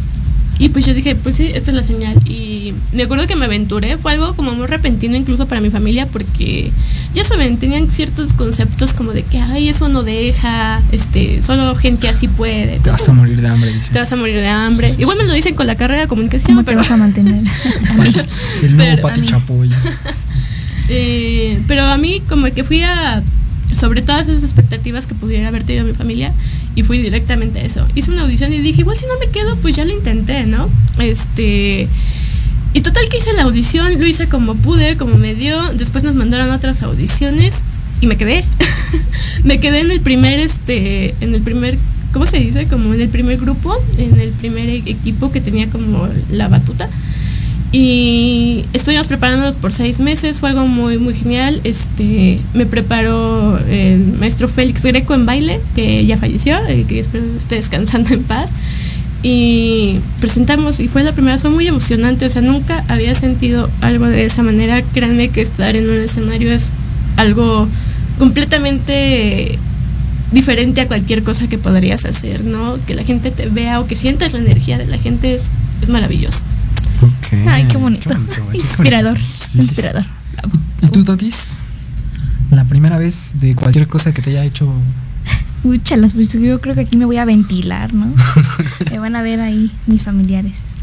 [0.60, 2.16] Y pues yo dije, pues sí, esta es la señal.
[2.28, 6.08] Y me acuerdo que me aventuré, fue algo como muy repentino incluso para mi familia
[6.08, 6.72] porque,
[7.14, 12.10] ya saben, tenían ciertos conceptos como de que, ay, eso no deja, este, solo gente
[12.10, 12.80] así puede.
[12.80, 13.92] Te vas a morir de hambre, dice.
[13.92, 14.88] Te vas a morir de hambre.
[14.90, 16.80] Sí, sí, Igual me lo dicen con la carrera de comunicación, ¿Cómo te pero...
[16.80, 17.36] vas a mantener?
[18.64, 19.22] El nuevo Pero- Pati.
[19.22, 19.70] Chapoy.
[20.90, 23.22] Eh, pero a mí como que fui a
[23.78, 26.32] sobre todas esas expectativas que pudiera haber tenido mi familia
[26.78, 27.86] y fui directamente a eso.
[27.96, 30.70] Hice una audición y dije, igual si no me quedo, pues ya lo intenté, ¿no?
[31.00, 31.88] Este
[32.74, 36.14] y total que hice la audición, lo hice como pude, como me dio, después nos
[36.14, 37.64] mandaron otras audiciones
[38.00, 38.46] y me quedé.
[39.44, 41.80] me quedé en el primer este en el primer
[42.14, 42.68] ¿cómo se dice?
[42.68, 46.88] Como en el primer grupo, en el primer e- equipo que tenía como la batuta.
[47.72, 51.60] Y estuvimos preparándonos por seis meses, fue algo muy, muy genial.
[51.66, 57.26] Este, me preparó el maestro Félix Greco en baile, que ya falleció, eh, que espero
[57.38, 58.52] esté descansando en paz.
[59.22, 64.06] Y presentamos, y fue la primera, fue muy emocionante, o sea, nunca había sentido algo
[64.06, 64.82] de esa manera.
[64.82, 66.68] Créanme que estar en un escenario es
[67.18, 67.68] algo
[68.18, 69.60] completamente
[70.32, 72.78] diferente a cualquier cosa que podrías hacer, ¿no?
[72.86, 75.50] Que la gente te vea o que sientas la energía de la gente es,
[75.82, 76.44] es maravilloso.
[77.48, 78.10] Ay, qué bonito.
[78.10, 78.66] bonito, qué bonito.
[78.66, 79.18] Inspirador.
[79.20, 79.60] Sí.
[79.60, 80.06] Inspirador.
[80.82, 81.64] ¿Y tú, Totis?
[82.52, 84.72] La primera vez de cualquier cosa que te haya hecho.
[85.64, 88.08] Uy, chalas, pues yo creo que aquí me voy a ventilar, ¿no?
[88.92, 90.76] me van a ver ahí mis familiares.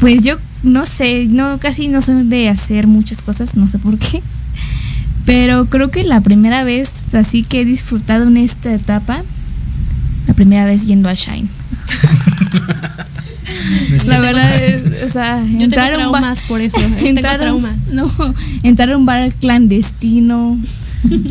[0.00, 3.98] Pues yo no sé, no casi no soy de hacer muchas cosas, no sé por
[3.98, 4.22] qué.
[5.26, 9.22] Pero creo que la primera vez así que he disfrutado en esta etapa,
[10.26, 11.48] la primera vez yendo a Shine.
[14.06, 16.82] La verdad es, o sea, Yo tengo entrar a un bar, por eso, ¿eh?
[16.96, 17.92] tengo entrar un- traumas.
[17.92, 18.10] no,
[18.62, 20.58] entrar a un bar clandestino,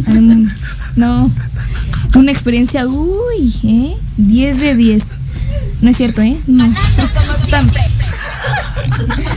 [0.07, 0.51] un-
[0.95, 1.31] no,
[2.15, 3.93] una experiencia, uy, ¿eh?
[4.17, 5.03] 10 de 10.
[5.81, 6.35] No es cierto, ¿eh?
[6.47, 6.65] No.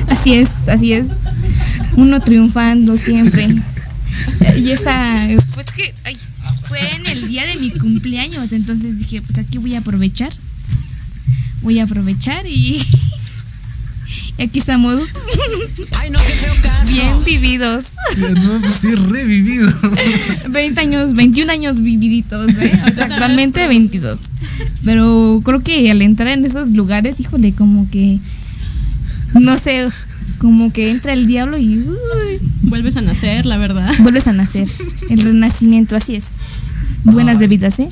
[0.09, 1.07] Así es, así es.
[1.97, 3.49] Uno triunfando siempre.
[4.59, 6.17] Y esa, pues que, ay,
[6.63, 10.33] fue en el día de mi cumpleaños, entonces dije, pues aquí voy a aprovechar.
[11.63, 12.81] Voy a aprovechar y,
[14.39, 15.01] y aquí estamos.
[16.89, 17.85] Bien vividos.
[18.17, 19.71] No, pues sí, revivido.
[20.49, 22.73] 20 años, 21 años vividitos, ¿eh?
[22.91, 24.19] O sea, actualmente 22.
[24.85, 28.19] Pero creo que al entrar en esos lugares, híjole, como que.
[29.39, 29.87] No sé,
[30.39, 33.93] como que entra el diablo y uy, Vuelves a nacer, la verdad.
[34.01, 34.69] vuelves a nacer.
[35.09, 36.39] El renacimiento, así es.
[37.05, 37.89] Buenas bebidas, ¿eh?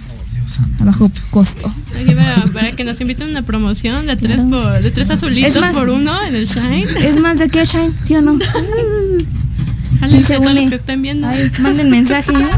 [0.49, 0.83] Santo.
[0.83, 1.73] A bajo costo.
[1.95, 5.61] Aquí para, para que nos inviten a una promoción de tres, por, de tres azulitos
[5.61, 6.83] más- por uno en el Shine.
[6.83, 8.39] Es más de a Shine, ¿sí o no?
[8.39, 10.61] Se a todos une.
[10.63, 11.27] los que estén viendo.
[11.29, 12.33] Ay, manden mensaje.
[12.33, 12.49] ¿eh?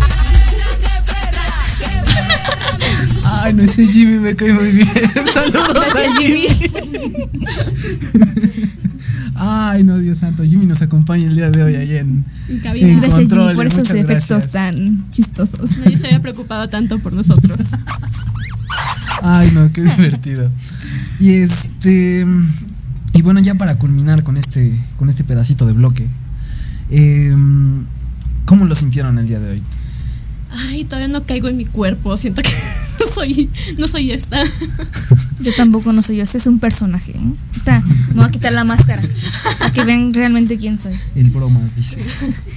[3.42, 4.88] Ay, no ese Jimmy me cae muy bien.
[5.33, 6.46] Saludos a Jimmy.
[9.42, 10.44] Ay, no, Dios santo.
[10.44, 12.26] Jimmy nos acompaña el día de hoy ahí en.
[12.48, 12.88] En cabina.
[12.88, 14.53] En Gracias, Jimmy, controles, por esos efectos gracias.
[14.53, 15.79] tan chistosos.
[15.79, 17.59] Nadie se había preocupado tanto por nosotros.
[19.22, 20.50] Ay, no, qué divertido.
[21.20, 22.26] Y este.
[23.14, 26.07] Y bueno, ya para culminar con este, con este pedacito de bloque.
[26.90, 27.85] em,
[28.44, 29.62] ¿Cómo lo sintieron el día de hoy?
[30.53, 32.14] Ay, todavía no caigo en mi cuerpo.
[32.18, 32.50] Siento que
[33.00, 33.48] no soy,
[33.79, 34.42] no soy esta.
[35.42, 37.12] Yo tampoco no soy yo, este es un personaje.
[37.12, 37.20] ¿eh?
[37.53, 39.03] Ahorita me voy a quitar la máscara
[39.59, 40.92] para que vean realmente quién soy.
[41.14, 41.98] El bromas, dice.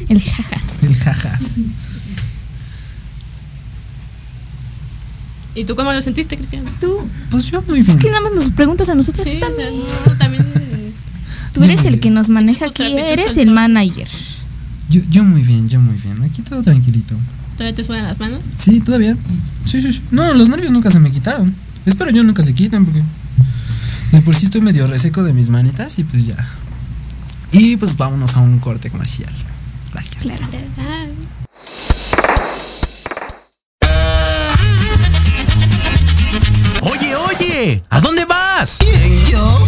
[0.09, 0.61] El jajas.
[0.81, 1.59] El jajas.
[5.55, 6.63] ¿Y tú cómo lo sentiste, Cristian?
[6.81, 6.97] Tú,
[7.29, 7.99] Pues yo muy es bien.
[7.99, 9.25] que nada más nos preguntas a nosotros.
[9.25, 9.83] Sí, tú o sea, también.
[10.07, 10.45] no, también.
[11.53, 14.07] Tú eres el que nos maneja aquí, eres el manager.
[14.89, 16.21] Yo, yo muy bien, yo muy bien.
[16.23, 17.15] Aquí todo tranquilito.
[17.55, 18.41] ¿Todavía te suenan las manos?
[18.49, 19.15] Sí, todavía.
[19.65, 20.01] Sí, sí, sí.
[20.09, 21.53] No, los nervios nunca se me quitaron.
[21.85, 23.03] Espero yo nunca se quiten porque
[24.11, 26.35] de por sí estoy medio reseco de mis manitas y pues ya.
[27.51, 29.33] Y pues vámonos a un corte comercial.
[29.91, 30.25] Gracias.
[30.77, 31.13] Ay.
[36.81, 38.77] Oye, oye, ¿a dónde vas?
[38.79, 39.67] ¿Quién, yo?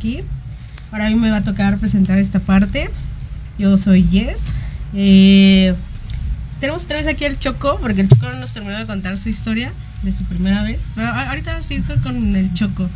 [0.00, 0.22] Aquí.
[0.90, 2.90] Ahora a mí me va a tocar presentar esta parte.
[3.58, 4.52] Yo soy Jess.
[4.94, 5.74] Eh,
[6.58, 9.70] tenemos vez aquí el Choco, porque el Choco no nos terminó de contar su historia
[10.02, 10.90] de su primera vez.
[10.94, 12.88] Pero ahorita vamos a ir con el Choco.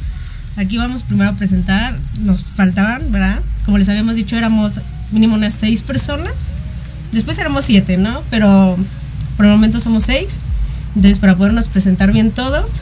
[0.56, 3.40] Aquí vamos primero a presentar, nos faltaban, ¿verdad?
[3.66, 4.80] Como les habíamos dicho, éramos
[5.12, 6.50] mínimo unas seis personas.
[7.12, 8.22] Después éramos siete, ¿no?
[8.30, 8.78] Pero
[9.36, 10.38] por el momento somos seis.
[10.96, 12.80] Entonces, para podernos presentar bien todos,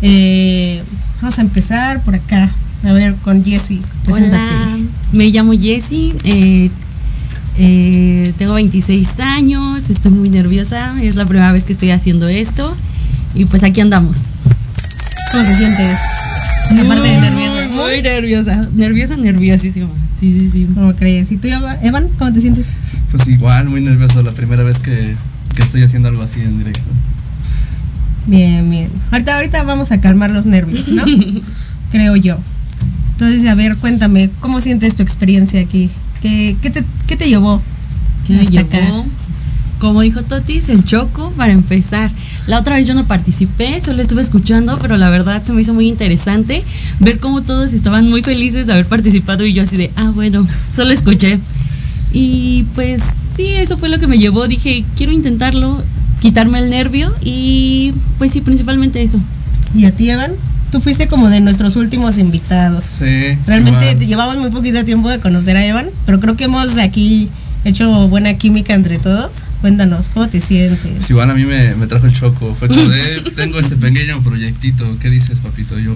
[0.00, 0.82] eh,
[1.20, 2.50] vamos a empezar por acá.
[2.84, 3.80] A ver, con Jessie.
[4.08, 4.78] Hola,
[5.12, 6.14] me llamo Jessie.
[6.24, 6.70] Eh,
[7.58, 12.74] eh, tengo 26 años, estoy muy nerviosa, es la primera vez que estoy haciendo esto
[13.34, 14.42] y pues aquí andamos.
[15.30, 15.98] ¿Cómo te sientes?
[16.70, 17.68] Muy, nerviosa.
[17.74, 19.88] Muy nerviosa, nerviosa, nerviosísima.
[20.18, 20.68] Sí, sí, sí.
[20.74, 21.30] ¿Cómo crees?
[21.30, 22.68] ¿Y tú, Evan, cómo te sientes?
[23.10, 25.14] Pues igual, muy nervioso, la primera vez que,
[25.54, 26.88] que estoy haciendo algo así en directo.
[28.26, 28.90] Bien, bien.
[29.10, 31.04] Ahorita, ahorita vamos a calmar los nervios, ¿no?
[31.90, 32.38] Creo yo.
[33.12, 35.90] Entonces, a ver, cuéntame, ¿cómo sientes tu experiencia aquí?
[36.20, 37.60] ¿Qué, qué, te, qué te, llevó
[38.26, 38.66] ¿Qué hasta llevó?
[38.66, 39.04] acá?
[39.78, 42.10] Como dijo Totis, el choco para empezar.
[42.46, 45.74] La otra vez yo no participé, solo estuve escuchando, pero la verdad se me hizo
[45.74, 46.62] muy interesante
[47.00, 50.46] ver cómo todos estaban muy felices de haber participado y yo así de, ah, bueno,
[50.74, 51.40] solo escuché.
[52.12, 53.02] Y pues
[53.36, 54.46] sí, eso fue lo que me llevó.
[54.46, 55.82] Dije, quiero intentarlo,
[56.20, 59.18] quitarme el nervio y pues sí, principalmente eso.
[59.74, 60.30] ¿Y a ti, Evan?
[60.72, 62.84] Tú fuiste como de nuestros últimos invitados.
[62.84, 63.38] Sí.
[63.46, 67.28] Realmente te llevamos muy poquito tiempo de conocer a Evan, pero creo que hemos aquí
[67.64, 69.42] hecho buena química entre todos.
[69.60, 70.78] Cuéntanos, ¿cómo te sientes?
[70.96, 72.56] Pues igual a mí me, trajo el choco.
[72.58, 74.98] Fue como de, tengo este pequeño proyectito.
[74.98, 75.78] ¿Qué dices, papito?
[75.78, 75.94] Yo,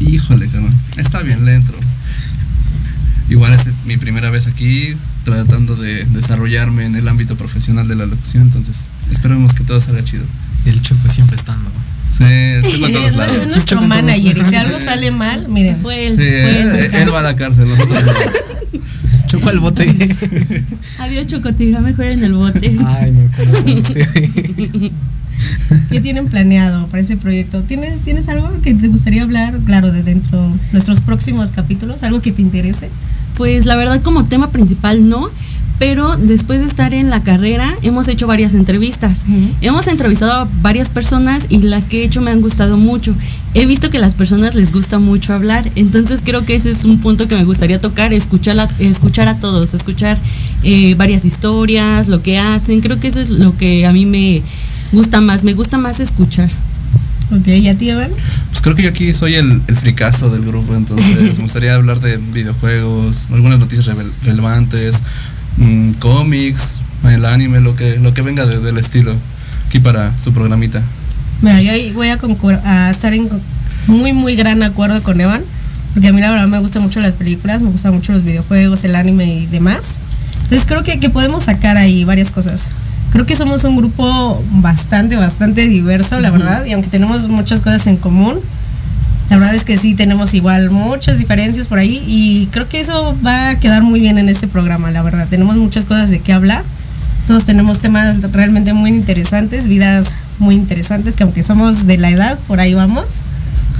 [0.00, 0.74] híjole, cabrón.
[0.98, 1.76] Está bien, le entro.
[3.30, 4.94] Igual es mi primera vez aquí.
[5.24, 10.02] tratando de desarrollarme en el ámbito profesional de la locución, entonces esperemos que todo salga
[10.02, 10.24] chido.
[10.66, 11.70] El Choco siempre estando.
[12.18, 13.36] Sí, todos Es, lados.
[13.36, 15.76] es nuestro manager y si algo sale mal, miren.
[15.76, 16.68] Fue él, Sí, fue él.
[16.74, 18.78] él, él va a la cárcel, nosotros no.
[19.28, 19.84] Choco al bote.
[21.00, 22.76] Adiós, Choco, te irá mejor en el bote.
[22.86, 23.82] Ay, no, ¿cómo?
[25.90, 27.62] ¿Qué tienen planeado para ese proyecto?
[27.62, 32.02] ¿Tienes, ¿Tienes algo que te gustaría hablar, claro, de dentro de nuestros próximos capítulos?
[32.02, 32.90] ¿Algo que te interese?
[33.36, 35.30] Pues la verdad como tema principal no,
[35.78, 39.22] pero después de estar en la carrera hemos hecho varias entrevistas.
[39.60, 43.14] Hemos entrevistado a varias personas y las que he hecho me han gustado mucho.
[43.54, 46.84] He visto que a las personas les gusta mucho hablar, entonces creo que ese es
[46.84, 50.18] un punto que me gustaría tocar, escuchar a, escuchar a todos, escuchar
[50.62, 52.80] eh, varias historias, lo que hacen.
[52.80, 54.42] Creo que eso es lo que a mí me
[54.92, 56.50] gusta más, me gusta más escuchar.
[57.30, 58.10] Ok, ¿y a ti, Evan?
[58.50, 62.00] Pues creo que yo aquí soy el, el fricazo del grupo, entonces me gustaría hablar
[62.00, 64.96] de videojuegos, algunas noticias rele- relevantes,
[65.58, 69.14] mm, cómics, el anime, lo que, lo que venga de- del estilo,
[69.66, 70.82] aquí para su programita.
[71.42, 72.18] Mira, yo ahí voy a,
[72.64, 73.28] a estar en
[73.86, 75.42] muy, muy gran acuerdo con Evan,
[75.94, 78.84] porque a mí la verdad me gustan mucho las películas, me gustan mucho los videojuegos,
[78.84, 79.98] el anime y demás.
[80.42, 82.66] Entonces creo que, que podemos sacar ahí varias cosas.
[83.12, 87.86] Creo que somos un grupo bastante, bastante diverso, la verdad, y aunque tenemos muchas cosas
[87.86, 88.38] en común,
[89.30, 93.16] la verdad es que sí tenemos igual muchas diferencias por ahí y creo que eso
[93.24, 95.26] va a quedar muy bien en este programa, la verdad.
[95.28, 96.64] Tenemos muchas cosas de qué hablar.
[97.26, 102.38] Todos tenemos temas realmente muy interesantes, vidas muy interesantes que aunque somos de la edad,
[102.46, 103.22] por ahí vamos.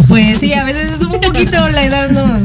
[0.06, 2.44] Pues sí, a veces es un poquito la edad nos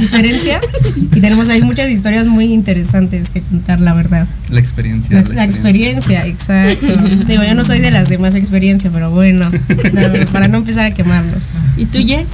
[0.00, 0.60] diferencia
[0.96, 4.26] y tenemos ahí muchas historias muy interesantes que contar, la verdad.
[4.50, 5.22] La experiencia.
[5.22, 6.86] La, la experiencia, exacto.
[7.26, 10.90] Digo, yo no soy de las demás experiencias, pero bueno, no, para no empezar a
[10.92, 11.50] quemarnos.
[11.76, 12.28] ¿Y tú, Jess?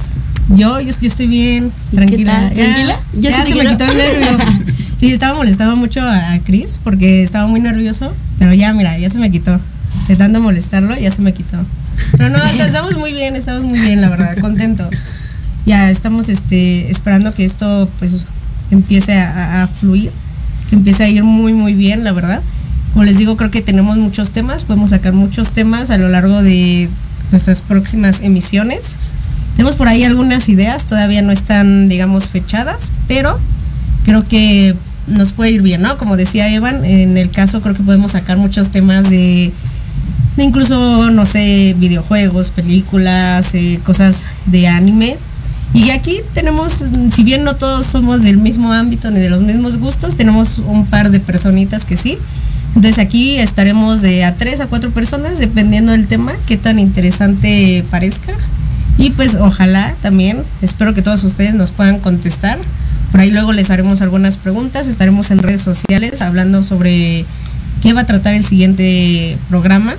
[0.49, 2.51] Yo, yo, yo estoy bien, ¿Y tranquila.
[2.53, 2.99] Ya, ¿Tranquila?
[3.13, 3.85] Ya, ¿Ya se me quitó?
[3.85, 4.45] el nervio.
[4.95, 9.09] Sí, estaba molestando mucho a, a Chris porque estaba muy nervioso, pero ya, mira, ya
[9.09, 9.59] se me quitó.
[10.07, 11.57] De tanto molestarlo, ya se me quitó.
[12.11, 14.89] Pero no, estamos muy bien, estamos muy bien, la verdad, contentos.
[15.65, 18.25] Ya estamos este, esperando que esto pues
[18.71, 20.11] empiece a, a- fluir,
[20.69, 22.41] que empiece a ir muy, muy bien, la verdad.
[22.91, 26.43] Como les digo, creo que tenemos muchos temas, podemos sacar muchos temas a lo largo
[26.43, 26.89] de
[27.31, 28.95] nuestras próximas emisiones.
[29.55, 33.39] Tenemos por ahí algunas ideas, todavía no están, digamos, fechadas, pero
[34.03, 34.75] creo que
[35.07, 35.97] nos puede ir bien, ¿no?
[35.97, 39.51] Como decía Evan, en el caso creo que podemos sacar muchos temas de
[40.37, 45.17] incluso, no sé, videojuegos, películas, eh, cosas de anime.
[45.73, 49.77] Y aquí tenemos, si bien no todos somos del mismo ámbito ni de los mismos
[49.77, 52.17] gustos, tenemos un par de personitas que sí.
[52.75, 57.83] Entonces aquí estaremos de a tres a cuatro personas, dependiendo del tema, qué tan interesante
[57.89, 58.33] parezca.
[58.97, 62.59] Y pues ojalá también, espero que todos ustedes nos puedan contestar.
[63.11, 67.25] Por ahí luego les haremos algunas preguntas, estaremos en redes sociales hablando sobre
[67.81, 69.95] qué va a tratar el siguiente programa.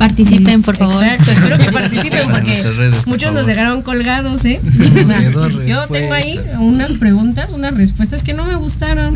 [0.00, 1.04] Participen, por favor.
[1.04, 4.58] Exacto, espero que participen En porque nuestras redes, por muchos nos dejaron colgados, ¿eh?
[5.68, 9.14] Yo tengo ahí unas preguntas, unas respuestas que no me gustaron.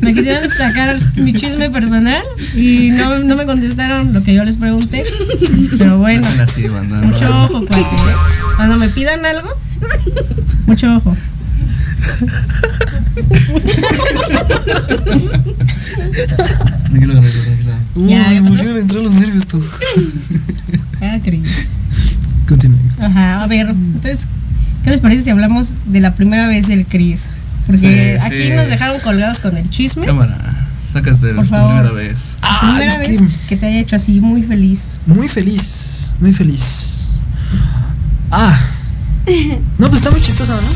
[0.00, 2.22] Me quisieron sacar mi chisme personal
[2.54, 5.04] y no, no me contestaron lo que yo les pregunté.
[5.76, 7.82] Pero bueno, así, mucho ojo, cuate.
[7.82, 8.16] ¿eh?
[8.56, 9.50] Cuando me pidan algo,
[10.66, 11.14] mucho ojo.
[16.98, 17.72] Tranquilo, tranquilo, tranquilo.
[17.96, 18.50] Uy, Ya, ¿ya me pasó?
[18.50, 19.62] volvieron a entrar los nervios tú.
[21.02, 21.68] Ah, Cris.
[22.48, 22.78] Continúa.
[23.02, 24.26] Ajá, a ver, entonces,
[24.82, 27.26] ¿qué les parece si hablamos de la primera vez del Cris?
[27.66, 28.50] Porque Sí, aquí sí.
[28.54, 30.06] nos dejaron colgados con el chisme.
[30.06, 30.38] Cámara,
[30.92, 31.74] sácate Por favor.
[31.82, 32.36] primera vez.
[32.40, 34.94] La Ah, primera vez que que te haya hecho así muy feliz.
[35.06, 37.18] muy feliz, muy feliz.
[38.30, 38.58] Ah.
[39.78, 40.68] No, pues está muy chistosa, ¿no?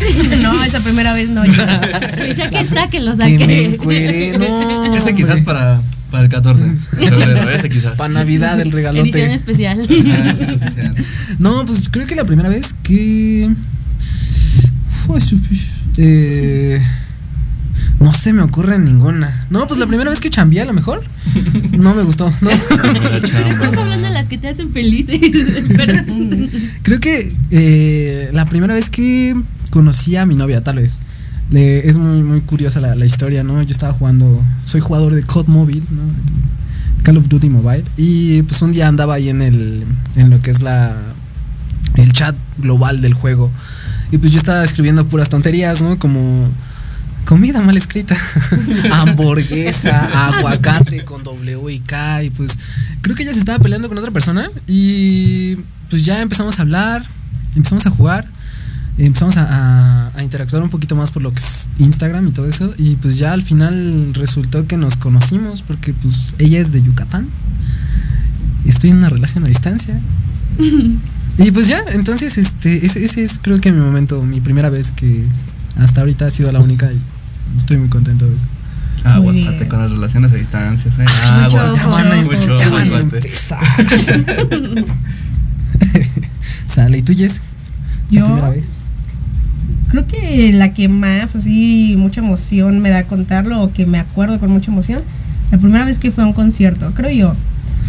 [0.42, 1.44] No, esa primera vez no.
[1.44, 1.80] ya.
[2.36, 3.46] Ya que está, que lo Que saque.
[3.46, 4.94] me encueré, no.
[4.96, 5.80] Ese quizás para,
[6.10, 6.74] para el 14 de
[7.10, 7.94] febrero, ese quizás.
[7.96, 9.08] Para Navidad el regalote.
[9.08, 9.80] Edición especial.
[9.80, 10.94] Ajá, ese especial.
[11.38, 13.50] No, pues creo que la primera vez que.
[15.06, 15.40] Fue su-
[15.96, 16.80] Eh,
[17.98, 19.46] no se me ocurre ninguna.
[19.50, 21.02] No, pues la primera vez que chambeé a lo mejor.
[21.72, 22.32] No me gustó.
[22.40, 22.50] No.
[22.50, 25.18] Estás hablando de las que te hacen felices.
[25.76, 25.94] Pero
[26.82, 29.34] Creo que eh, la primera vez que
[29.70, 31.00] conocí a mi novia, tal vez.
[31.52, 33.60] Es muy, muy curiosa la, la historia, ¿no?
[33.62, 34.42] Yo estaba jugando.
[34.64, 36.02] Soy jugador de COD Mobile, ¿no?
[37.02, 37.84] Call of Duty Mobile.
[37.96, 39.84] Y pues un día andaba ahí en el.
[40.16, 40.94] En lo que es la.
[41.96, 43.50] El chat global del juego.
[44.12, 45.98] Y pues yo estaba escribiendo puras tonterías, ¿no?
[45.98, 46.48] Como.
[47.24, 48.16] Comida mal escrita.
[48.92, 52.24] Hamburguesa, aguacate con W y K.
[52.24, 52.58] Y pues
[53.02, 54.48] creo que ella se estaba peleando con otra persona.
[54.66, 55.56] Y
[55.88, 57.04] pues ya empezamos a hablar,
[57.56, 58.26] empezamos a jugar.
[59.06, 62.46] Empezamos a, a- a interactuar un poquito más por lo que es Instagram y todo
[62.46, 62.72] eso.
[62.78, 67.28] Y pues ya al final resultó que nos conocimos porque pues ella es de Yucatán.
[68.66, 69.98] Estoy en una relación a distancia.
[71.38, 74.90] y pues ya, entonces este, ese, ese es creo que mi momento, mi primera vez
[74.92, 75.24] que
[75.78, 77.00] hasta ahorita ha sido la única y
[77.56, 78.44] estoy muy contento de eso.
[79.04, 79.68] Aguas, pate, bien.
[79.70, 81.02] con las relaciones a distancias, ¿eh?
[81.42, 81.96] Mucho Aguas, ojo.
[81.98, 83.64] Ya van a mucho Ya van a empezar.
[86.66, 87.40] Sale, ¿y tú Jess?
[88.10, 88.64] ¿La Yo primera vez?
[89.90, 94.38] Creo que la que más así mucha emoción me da contarlo o que me acuerdo
[94.38, 95.02] con mucha emoción,
[95.50, 97.32] la primera vez que fui a un concierto, creo yo.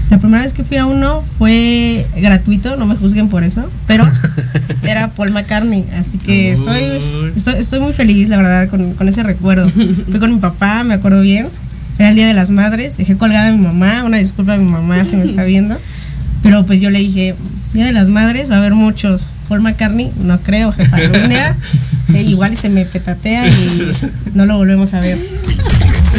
[0.10, 4.04] La primera vez que fui a uno fue gratuito, no me juzguen por eso, pero
[4.84, 6.84] era Paul McCartney, así que estoy,
[7.36, 9.70] estoy, estoy muy feliz, la verdad, con, con ese recuerdo.
[9.70, 11.48] Fui con mi papá, me acuerdo bien,
[11.98, 14.70] era el Día de las Madres, dejé colgada a mi mamá, una disculpa a mi
[14.70, 15.78] mamá si me está viendo,
[16.44, 17.36] pero pues yo le dije,
[17.74, 19.30] Día de las Madres va a haber muchos.
[19.52, 20.96] Paul McCartney, no creo, jefa.
[20.96, 21.58] Un día,
[22.14, 23.52] eh, igual y se me petatea y
[24.34, 25.18] no lo volvemos a ver.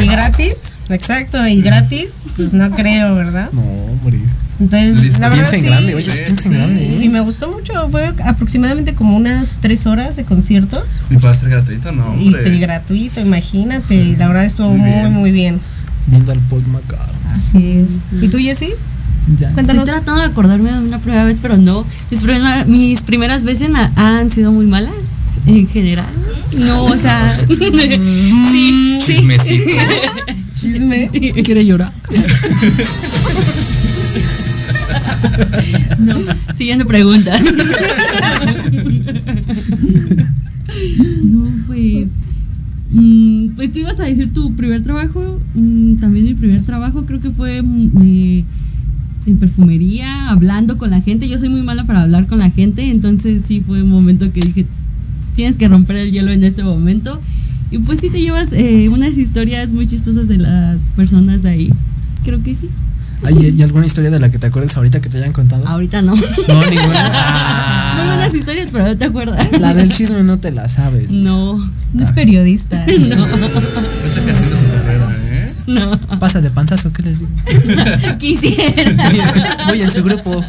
[0.03, 3.49] Y gratis, exacto, y gratis, pues no creo, ¿verdad?
[3.51, 4.19] No, hombre.
[4.59, 5.19] Entonces, Listo.
[5.19, 6.83] la verdad sí, grande, oye, sí, piensa en sí, grande.
[6.85, 6.99] ¿eh?
[7.05, 11.49] y me gustó mucho, fue aproximadamente como unas tres horas de concierto ¿Y para ser
[11.49, 11.91] gratuito?
[11.91, 12.55] No, y, hombre.
[12.55, 15.13] y gratuito, imagínate, y la verdad estuvo Muy muy, bien.
[15.13, 15.59] muy bien.
[16.05, 17.33] Viendo al Paul McCartney.
[17.35, 18.23] Así es.
[18.23, 18.69] ¿Y tú, Jessy?
[19.27, 19.47] Ya.
[19.49, 19.85] Estoy Cuéntanos.
[19.85, 21.85] tratando de acordarme de una primera vez, pero no.
[22.11, 24.93] Mis, primera- mis primeras veces na- han sido muy malas
[25.45, 26.05] en general.
[26.57, 27.29] No, o sea.
[27.47, 28.99] sí.
[29.05, 29.71] Chismecito.
[30.61, 31.09] Chisme.
[31.43, 31.91] ¿Quiere llorar?
[35.99, 36.15] No,
[36.55, 37.37] siguiente pregunta.
[41.23, 42.11] No, pues.
[42.91, 45.39] mm, pues tú ibas a decir tu primer trabajo.
[45.55, 48.43] mm, también mi primer trabajo creo que fue mm, eh,
[49.25, 51.27] en perfumería, hablando con la gente.
[51.27, 54.41] Yo soy muy mala para hablar con la gente, entonces sí fue un momento que
[54.41, 54.65] dije,
[55.35, 57.19] tienes que romper el hielo en este momento.
[57.71, 61.73] Y pues sí te llevas eh, unas historias muy chistosas de las personas de ahí.
[62.23, 62.69] Creo que sí.
[63.23, 65.65] ¿Hay, ¿Y alguna historia de la que te acuerdes ahorita que te hayan contado?
[65.67, 66.13] Ahorita no.
[66.15, 67.11] No, ninguna.
[67.65, 67.95] Ah.
[67.97, 69.59] Muy buenas historias, pero no te acuerdas.
[69.59, 71.11] La del chisme no te la sabes.
[71.11, 71.57] No,
[71.93, 72.83] No es periodista.
[72.99, 73.41] no, Está
[75.67, 75.97] no.
[76.19, 77.31] Pasa de panzazo, ¿qué les digo?
[78.19, 79.67] Quisiera.
[79.67, 80.43] Voy en su grupo.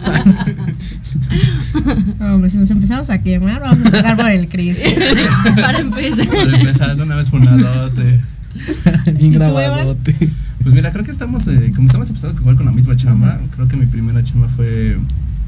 [2.21, 4.81] Hombre, si nos empezamos a quemar, vamos a empezar por el Cris.
[5.57, 6.27] Para empezar.
[6.27, 8.21] Para empezar, de una vez funadote.
[9.19, 10.15] Bien grabadote.
[10.63, 13.69] Pues mira, creo que estamos, eh, como estamos empezando igual con la misma chamba, creo
[13.69, 14.97] que mi primera chamba fue,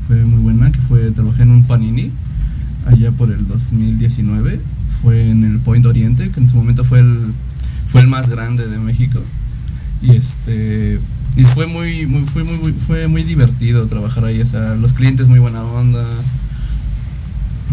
[0.06, 2.10] fue muy buena, que fue, trabajé en un panini,
[2.86, 4.60] allá por el 2019,
[5.02, 7.32] fue en el Point Oriente, que en su momento fue el,
[7.86, 9.22] fue el más grande de México,
[10.02, 10.98] y este,
[11.36, 14.92] y fue muy, muy, fue muy, muy- fue muy divertido trabajar ahí, o sea, los
[14.92, 16.04] clientes muy buena onda,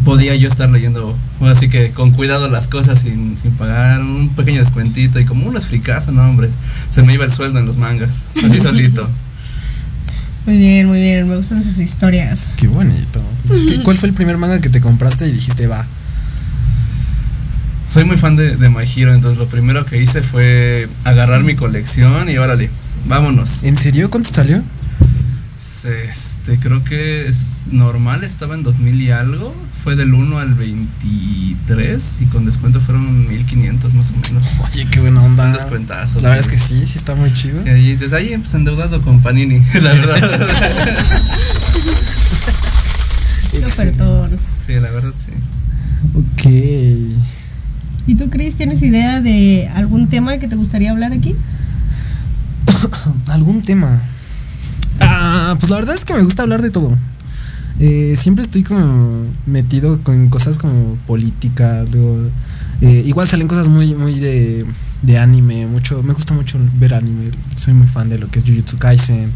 [0.05, 4.59] podía yo estar leyendo, así que con cuidado las cosas sin, sin pagar, un pequeño
[4.59, 6.49] descuentito y como unos fricazos, no hombre,
[6.89, 9.07] se me iba el sueldo en los mangas, así solito.
[10.45, 11.29] Muy bien, muy bien.
[11.29, 12.49] Me gustan sus historias.
[12.57, 13.21] Qué bonito.
[13.69, 15.85] ¿Qué- ¿Cuál fue el primer manga que te compraste y dijiste, va?
[17.87, 21.55] Soy muy fan de, de My Hero, entonces lo primero que hice fue agarrar mi
[21.55, 22.69] colección y órale,
[23.07, 23.63] vámonos.
[23.63, 24.09] ¿En serio?
[24.09, 24.63] ¿Cuánto salió?
[25.85, 29.53] Este, creo que es normal, estaba en 2000 y algo,
[29.83, 34.47] fue del 1 al 23 y con descuento fueron 1500 más o menos.
[34.63, 35.45] Oye, qué buena onda.
[35.45, 36.21] Un descuentazo.
[36.21, 37.67] La verdad es que sí, sí está muy chido.
[37.67, 40.47] Y desde ahí pues endeudado con Panini, la verdad.
[44.65, 45.31] Sí, la verdad sí.
[46.15, 47.42] Ok.
[48.05, 51.35] ¿Y tú, Cris, tienes idea de algún tema que te gustaría hablar aquí?
[53.29, 54.01] ¿Algún tema?
[54.99, 56.97] Ah, pues la verdad es que me gusta hablar de todo.
[57.79, 62.29] Eh, siempre estoy como metido con cosas como política, luego,
[62.81, 64.65] eh, igual salen cosas muy, muy de,
[65.03, 68.45] de anime, mucho, me gusta mucho ver anime, soy muy fan de lo que es
[68.45, 69.31] Jujutsu Kaisen,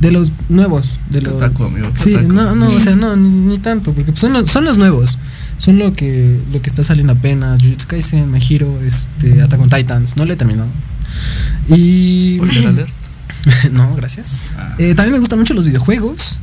[0.00, 1.34] de los nuevos, de los...
[1.34, 2.32] otaku, amigo, qué sí, otaku.
[2.32, 5.18] no, no, o sea, no, ni, ni tanto, porque son, los, son los nuevos,
[5.58, 9.70] son lo que, lo que está saliendo apenas, Jujutsu Kaisen, My Hero, este, Attack on
[9.70, 10.68] Titans, no le he terminado.
[11.68, 12.38] Y...
[12.66, 12.90] Alert.
[13.72, 14.52] no, gracias.
[14.58, 14.74] Ah.
[14.78, 16.38] Eh, también me gustan mucho los videojuegos.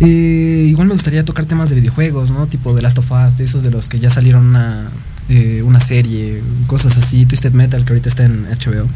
[0.00, 2.46] Eh, igual me gustaría tocar temas de videojuegos, ¿no?
[2.46, 4.90] Tipo de Last of Us, de esos de los que ya salieron una,
[5.28, 8.86] eh, una serie, cosas así, Twisted Metal, que ahorita está en HBO.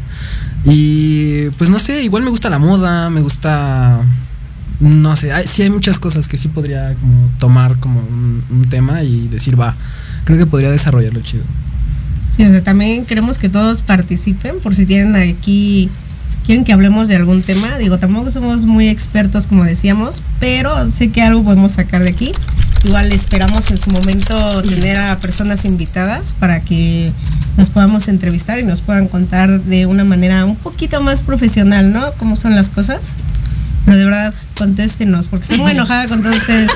[0.65, 3.99] Y pues no sé, igual me gusta la moda, me gusta...
[4.79, 8.69] No sé, hay, sí hay muchas cosas que sí podría como tomar como un, un
[8.69, 9.75] tema y decir, va,
[10.23, 11.43] creo que podría desarrollarlo chido.
[12.35, 15.89] Sí, o sea, también queremos que todos participen por si tienen aquí,
[16.45, 17.77] quieren que hablemos de algún tema.
[17.77, 22.31] Digo, tampoco somos muy expertos como decíamos, pero sé que algo podemos sacar de aquí.
[22.83, 27.11] Igual esperamos en su momento tener a personas invitadas para que
[27.57, 32.11] nos podamos entrevistar y nos puedan contar de una manera un poquito más profesional, ¿no?
[32.17, 33.13] Cómo son las cosas.
[33.85, 36.69] Pero de verdad, contéstenos, porque estoy muy enojada con todos ustedes,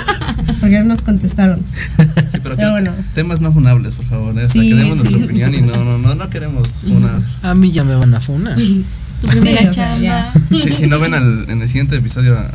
[0.60, 1.60] porque no nos contestaron.
[1.72, 2.92] Sí, pero, Pero bueno.
[3.14, 4.30] temas no funables, por favor.
[4.38, 4.42] ¿eh?
[4.42, 5.04] O sea, Sí, que demos sí.
[5.06, 7.22] nuestra opinión y no, no, no, no queremos una.
[7.44, 8.58] A mí ya me van a funar.
[9.22, 10.02] Tu primera Sí, o sea, chamba.
[10.02, 10.34] ya.
[10.50, 12.52] Si, si no ven al, en el siguiente episodio a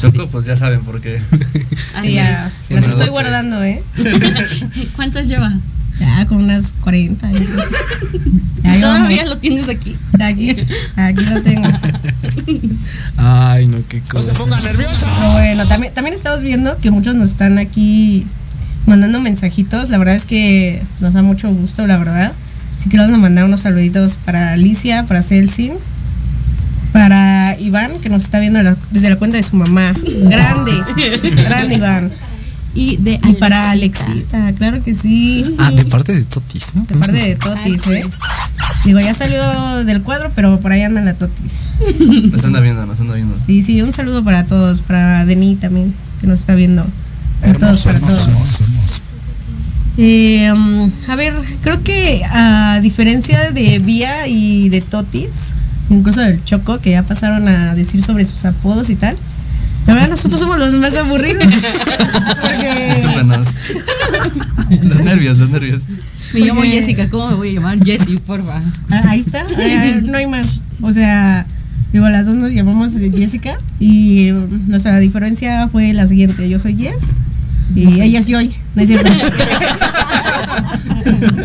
[0.00, 1.16] Choco, pues ya saben por qué.
[1.16, 2.52] Así Sí, ya, es.
[2.70, 3.82] las estoy guardando, ¿eh?
[4.96, 5.54] ¿Cuántas llevas?
[6.00, 7.30] Ya, como unas 40.
[7.30, 7.40] ya.
[8.64, 9.96] Ya Todavía lo tienes aquí.
[10.20, 10.50] Aquí,
[10.96, 11.68] aquí lo tengo.
[13.16, 14.32] Ay, no, qué cosa.
[14.32, 18.26] Pero bueno, también, también estamos viendo que muchos nos están aquí
[18.86, 19.90] mandando mensajitos.
[19.90, 22.32] La verdad es que nos da mucho gusto, la verdad.
[22.78, 25.72] Así que vamos a mandar unos saluditos para Alicia, para Celsin,
[26.94, 29.92] para Iván, que nos está viendo la- desde la cuenta de su mamá.
[30.30, 30.72] Grande,
[31.44, 32.08] grande Iván.
[32.72, 34.52] Y de Y para Alexita.
[34.52, 35.56] Claro que sí.
[35.58, 36.84] Ah, de parte de Totis, ¿no?
[36.86, 38.06] De parte de Totis, ¿eh?
[38.84, 41.64] Digo, ya salió del cuadro, pero por ahí anda la Totis.
[42.32, 43.36] Nos anda viendo, nos anda viendo.
[43.44, 46.86] Sí, sí, un saludo para todos, para Deni también, que nos está viendo.
[47.40, 48.28] Para todos, para todos.
[49.96, 55.54] Eh, um, a ver, creo que a diferencia de Vía y de Totis,
[55.90, 59.16] incluso del Choco, que ya pasaron a decir sobre sus apodos y tal,
[59.86, 61.44] la verdad nosotros somos los más aburridos.
[62.42, 63.02] Porque
[64.82, 65.82] los nervios, los nervios.
[66.32, 67.78] Me llamo Porque- Jessica, ¿cómo me voy a llamar?
[67.84, 68.60] Jessie, porfa.
[68.90, 69.44] Ah, ahí está,
[70.02, 70.62] no hay más.
[70.80, 71.46] O sea,
[71.92, 74.30] digo, las dos nos llamamos Jessica y
[74.66, 76.48] nuestra diferencia fue la siguiente.
[76.48, 77.10] Yo soy Jess
[77.74, 78.54] y ella es Joy.
[78.74, 79.10] No es cierto.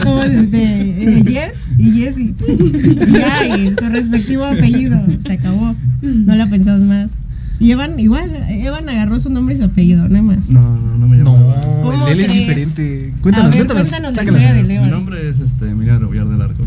[0.03, 2.35] Somos este, eh, Jess y Jessie.
[2.47, 4.99] Y ya, y su respectivo apellido.
[5.25, 5.75] Se acabó.
[6.01, 7.15] No la pensamos más.
[7.59, 10.49] Y Evan, igual, Evan agarró su nombre y su apellido, no hay más.
[10.49, 11.37] No, no, no me llamo.
[11.37, 13.13] No, ¿Cómo el de él es diferente.
[13.21, 13.89] Cuéntanos, a ver, cuéntanos.
[13.89, 14.89] cuéntanos la historia de Mi Levan.
[14.89, 16.63] nombre es este, Emiliano Rebollar del Arco.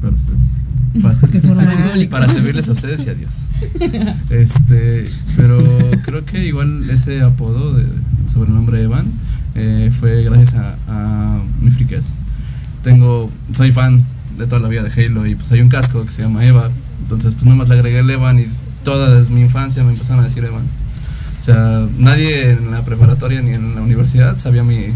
[0.00, 1.30] Para ustedes.
[1.30, 2.08] Qué formal.
[2.10, 3.32] para servirles a ustedes y a Dios.
[4.30, 5.04] Este,
[5.36, 5.62] pero
[6.04, 7.84] creo que igual ese apodo de
[8.32, 9.04] sobrenombre Evan
[9.54, 12.06] eh, fue gracias a, a mi friquez.
[12.82, 14.02] Tengo, soy fan
[14.36, 16.68] de toda la vida de Halo y pues hay un casco que se llama Eva.
[17.02, 18.46] Entonces pues nomás le agregué el Evan y
[18.82, 20.64] toda desde mi infancia me empezaron a decir Evan.
[21.40, 24.86] O sea, nadie en la preparatoria ni en la universidad sabía mi,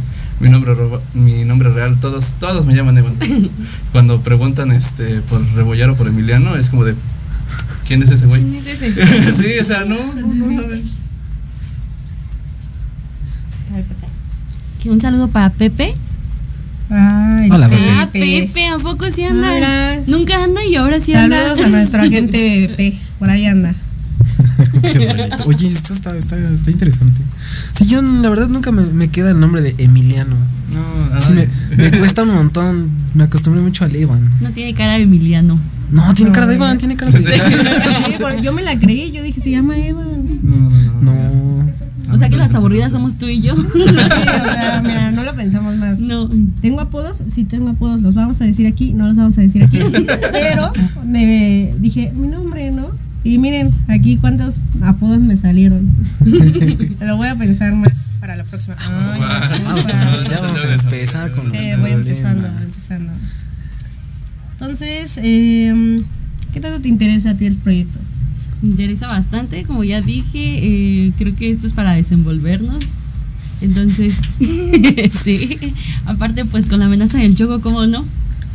[0.41, 0.75] mi nombre
[1.15, 1.99] mi nombre real.
[2.01, 3.17] Todos todos me llaman Evan.
[3.93, 6.95] Cuando preguntan este por Rebollar o por Emiliano es como de
[7.87, 8.43] ¿quién es ese güey?
[8.43, 8.93] ¿Quién es ese?
[9.33, 10.63] sí, o sea, no, no, no,
[14.87, 15.95] un saludo para Pepe.
[16.91, 17.83] Ay, Hola, Pepe.
[17.91, 20.01] Ah, Pepe, ¿a poco sí anda?
[20.07, 21.37] Nunca anda y ahora sí anda.
[21.37, 23.75] Saludos a nuestro agente P, por ahí anda.
[24.81, 25.31] Qué.
[25.47, 27.21] Oye, esto está, está, está interesante.
[27.75, 30.37] Sí, yo la verdad nunca me, me queda el nombre de Emiliano.
[30.73, 32.91] No, Sí, me, cuesta un montón.
[33.15, 34.31] Me acostumbré mucho al Evan.
[34.41, 35.59] No tiene cara de Emiliano.
[35.91, 36.55] No, tiene No, cara de.
[36.55, 40.05] Evan, tiene cara de yo me la creí, yo dije, se llama Eva.
[40.05, 40.71] No,
[41.03, 41.69] no, no.
[42.09, 42.15] No.
[42.15, 43.55] O sea que las aburridas somos tú y yo.
[43.55, 46.01] Sí, o sea, mira, no lo pensamos más.
[46.01, 46.31] No.
[46.61, 47.23] ¿Tengo apodos?
[47.29, 48.01] Sí, tengo apodos.
[48.01, 48.95] ¿Los vamos a decir aquí?
[48.95, 49.79] No los vamos a decir aquí.
[50.33, 50.73] Pero
[51.07, 52.89] me dije, mi nombre, ¿no?
[53.25, 55.87] Y miren, aquí cuántos apodos me salieron.
[57.01, 58.77] Lo voy a pensar más para la próxima.
[58.79, 59.51] Ay, Vamos,
[59.87, 60.31] disculpa.
[60.31, 63.13] ya vamos a empezar con los Sí, voy empezando, voy empezando.
[64.53, 66.03] Entonces, eh,
[66.53, 67.99] ¿qué tanto te interesa a ti el proyecto?
[68.63, 70.59] Me interesa bastante, como ya dije,
[71.07, 72.79] eh, creo que esto es para desenvolvernos.
[73.61, 74.17] Entonces,
[75.25, 75.59] sí.
[76.07, 78.05] Aparte, pues con la amenaza del choco, ¿cómo no?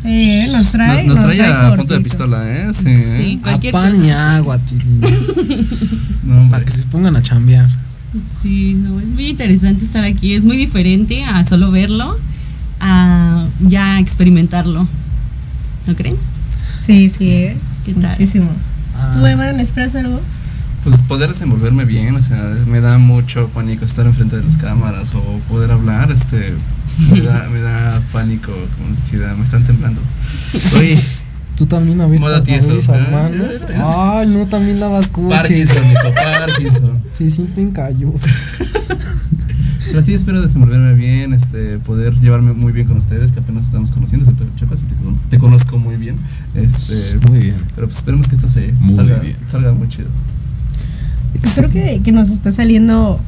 [0.06, 1.78] Eh, nos trae, Nos, nos trae a cortitos.
[1.78, 2.72] punto de pistola, ¿eh?
[2.74, 2.84] Sí.
[2.90, 3.18] ¿eh?
[3.18, 4.58] Sí, A cualquier pan y agua,
[6.24, 6.50] No, hombre.
[6.52, 7.70] Para que se pongan a chambear.
[8.42, 10.34] Sí, no, es muy interesante estar aquí.
[10.34, 12.18] Es muy diferente a solo verlo,
[12.80, 14.88] a ya experimentarlo.
[15.88, 16.16] ¿No creen?
[16.78, 17.58] Sí, sí, eh.
[17.86, 18.12] ¿Qué tal?
[18.12, 18.50] Muchísimo.
[18.96, 19.16] Ah.
[19.18, 20.20] ¿Tú, Evan, esperas algo?
[20.84, 25.16] Pues poder desenvolverme bien, o sea, me da mucho pánico estar enfrente de las cámaras
[25.16, 26.54] o poder hablar, este,
[27.12, 30.02] me da, me da pánico, como si da- me están temblando.
[30.80, 31.00] Uy,
[31.56, 32.00] Tú también
[32.44, 33.68] tieso, mover esas manos.
[33.78, 35.38] Ay, no, también lavas coches.
[35.38, 37.04] Parkinson, hijo, Parkinson.
[37.08, 38.24] Se sienten callos.
[39.86, 43.92] Pero sí espero desenvolverme bien, este, poder llevarme muy bien con ustedes, que apenas estamos
[43.92, 44.96] conociendo, así te,
[45.30, 46.16] te conozco muy bien.
[46.56, 47.56] Este, Muy bien.
[47.76, 49.36] pero pues esperemos que esto se Muy salga, bien.
[49.48, 50.08] salga muy chido.
[51.56, 53.20] Creo que, que nos está saliendo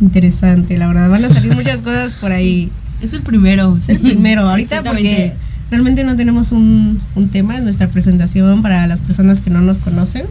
[0.00, 1.08] interesante, la verdad.
[1.08, 2.70] Van a salir muchas cosas por ahí.
[3.02, 3.76] Es el primero.
[3.78, 5.32] Es el primero, ahorita porque
[5.70, 9.78] realmente no tenemos un, un tema en nuestra presentación para las personas que no nos
[9.78, 10.24] conocen,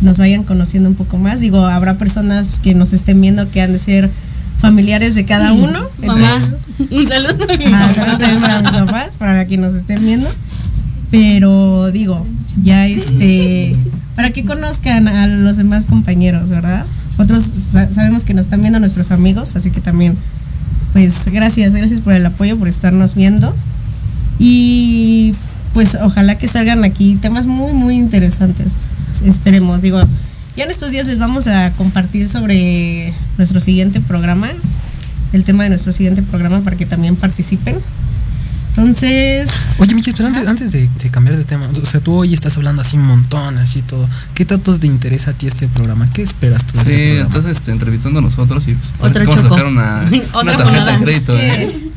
[0.00, 1.40] nos vayan conociendo un poco más.
[1.40, 4.10] Digo, habrá personas que nos estén viendo que han de ser
[4.60, 5.80] familiares de cada uno.
[6.00, 6.54] Entonces,
[6.90, 10.28] un saludo a mi ah, saludos también para mis papás, para quienes nos estén viendo.
[11.10, 12.26] Pero digo,
[12.62, 13.74] ya este,
[14.16, 16.84] para que conozcan a los demás compañeros, ¿verdad?
[17.18, 20.14] Otros sa- sabemos que nos están viendo nuestros amigos, así que también,
[20.96, 23.54] pues gracias, gracias por el apoyo, por estarnos viendo.
[24.38, 25.34] Y
[25.74, 28.86] pues ojalá que salgan aquí temas muy, muy interesantes.
[29.22, 30.00] Esperemos, digo,
[30.56, 34.48] ya en estos días les vamos a compartir sobre nuestro siguiente programa,
[35.34, 37.76] el tema de nuestro siguiente programa para que también participen.
[38.76, 42.34] Entonces, Oye, Miki, pero antes, antes de, de cambiar de tema, o sea, tú hoy
[42.34, 44.06] estás hablando así un montón, así todo.
[44.34, 46.08] ¿Qué tanto te interesa a ti este programa?
[46.12, 47.24] ¿Qué esperas tú de Sí, este programa?
[47.24, 49.54] estás este, entrevistando a nosotros y pues, que vamos a choco.
[49.54, 50.02] sacar una,
[50.34, 51.36] Otra una tarjeta de crédito.
[51.38, 51.56] es ¿eh?
[51.72, 51.88] que,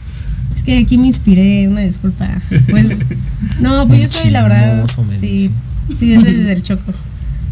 [0.55, 2.27] es que aquí me inspiré, una disculpa.
[2.69, 3.05] Pues,
[3.59, 4.85] no, pues yo estoy, la verdad,
[5.19, 5.51] sí,
[5.97, 6.93] sí, ese es el choco.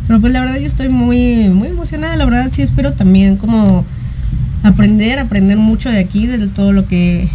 [0.07, 3.85] Pero pues la verdad yo estoy muy, muy emocionada, la verdad sí espero también como
[4.63, 7.27] aprender, aprender mucho de aquí, de todo lo que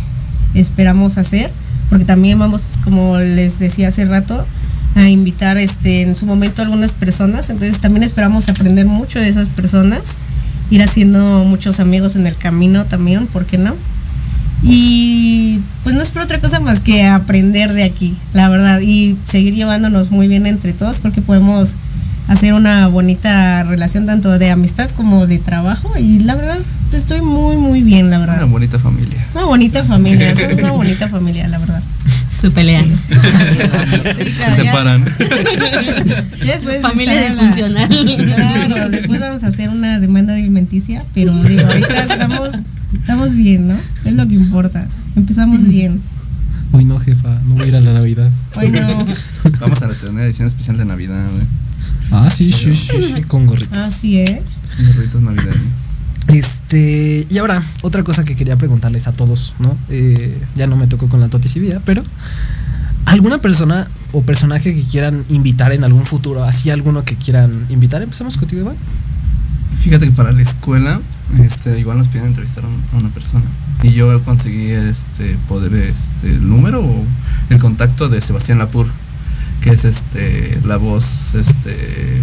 [0.55, 1.51] esperamos hacer,
[1.93, 4.47] porque también vamos, como les decía hace rato,
[4.95, 9.29] a invitar este en su momento a algunas personas, entonces también esperamos aprender mucho de
[9.29, 10.17] esas personas,
[10.71, 13.77] ir haciendo muchos amigos en el camino también, ¿por qué no?
[14.63, 19.19] Y pues no es por otra cosa más que aprender de aquí, la verdad, y
[19.27, 21.75] seguir llevándonos muy bien entre todos, creo que podemos
[22.29, 26.59] hacer una bonita relación tanto de amistad como de trabajo y la verdad
[26.93, 28.37] estoy muy muy bien, la verdad.
[28.37, 29.19] Una bonita familia.
[29.35, 31.83] Una bonita familia, somos una bonita familia, la verdad.
[32.41, 32.83] Su pelea.
[32.93, 35.05] Sí, Se claro, ya- separan.
[36.45, 37.89] después Familia disfuncional.
[37.89, 42.55] Claro, después vamos a hacer una demanda alimenticia, pero digo, ahorita estamos,
[42.95, 43.75] estamos bien, ¿no?
[44.05, 44.87] Es lo que importa.
[45.17, 46.01] Empezamos bien.
[46.73, 48.31] Hoy no, jefa, no voy a ir a la Navidad.
[48.57, 49.07] Hoy no.
[49.61, 51.43] Vamos a tener edición especial de Navidad, güey.
[52.13, 53.79] Ah, sí, sí, sí, sí, con gorritos.
[53.79, 54.43] Así, ¿eh?
[54.79, 55.57] Unos rritos navideños.
[56.29, 59.77] Este, y ahora, otra cosa que quería preguntarles a todos, ¿no?
[59.89, 62.03] Eh, ya no me tocó con la toticivía, pero
[63.07, 66.45] ¿alguna persona o personaje que quieran invitar en algún futuro?
[66.45, 68.03] ¿Así alguno que quieran invitar?
[68.03, 68.77] Empezamos contigo, Iván.
[69.83, 71.01] Fíjate que para la escuela,
[71.43, 73.45] este, igual nos piden entrevistar a una persona.
[73.83, 77.05] Y yo conseguí este poder, este, el número o
[77.51, 78.87] el contacto de Sebastián Lapur,
[79.63, 82.21] que es este la voz, este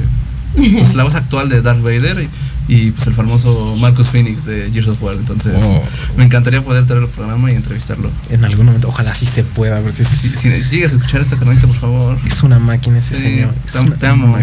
[0.56, 2.28] pues, la voz actual de Darth Vader
[2.68, 5.16] y, y, pues el famoso Marcus Phoenix de Gears of War.
[5.16, 5.84] Entonces, Oh.
[6.18, 8.12] me encantaría poder traerlo al programa y entrevistarlo.
[8.30, 11.38] En algún momento, ojalá sí se pueda, porque Si, es, si llegas a escuchar esta
[11.38, 12.18] carnita, por favor.
[12.26, 13.54] es una máquina ese Sí, señor.
[13.66, 14.38] Es te- una te amo.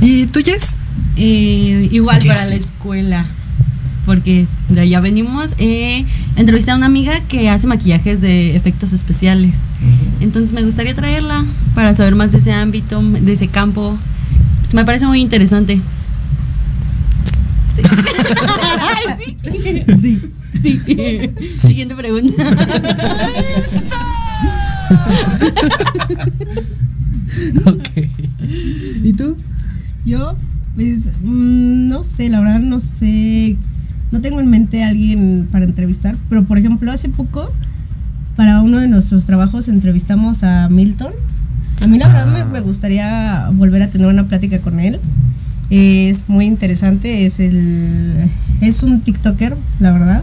[0.00, 0.76] ¿Y tú, Jess?
[1.16, 3.24] Eh, igual ¿Qué para la escuela.
[4.06, 5.54] Porque de allá venimos.
[5.58, 9.54] Eh, entrevisté a una amiga que hace maquillajes de efectos especiales.
[10.20, 11.44] Entonces me gustaría traerla
[11.74, 13.98] para saber más de ese ámbito, de ese campo.
[14.62, 15.80] Pues me parece muy interesante.
[20.00, 20.20] Sí.
[20.62, 21.48] Sí.
[21.48, 22.42] Siguiente pregunta.
[27.66, 27.88] ok.
[29.02, 29.36] ¿Y tú?
[30.04, 30.34] Yo,
[30.74, 33.56] pues, mm, no sé, la verdad no sé.
[34.12, 37.50] No tengo en mente a alguien para entrevistar, pero por ejemplo, hace poco,
[38.36, 41.12] para uno de nuestros trabajos, entrevistamos a Milton.
[41.82, 44.98] A mí, la verdad, me, me gustaría volver a tener una plática con él.
[45.70, 48.14] Es muy interesante, es el.
[48.60, 50.22] Es un TikToker, la verdad.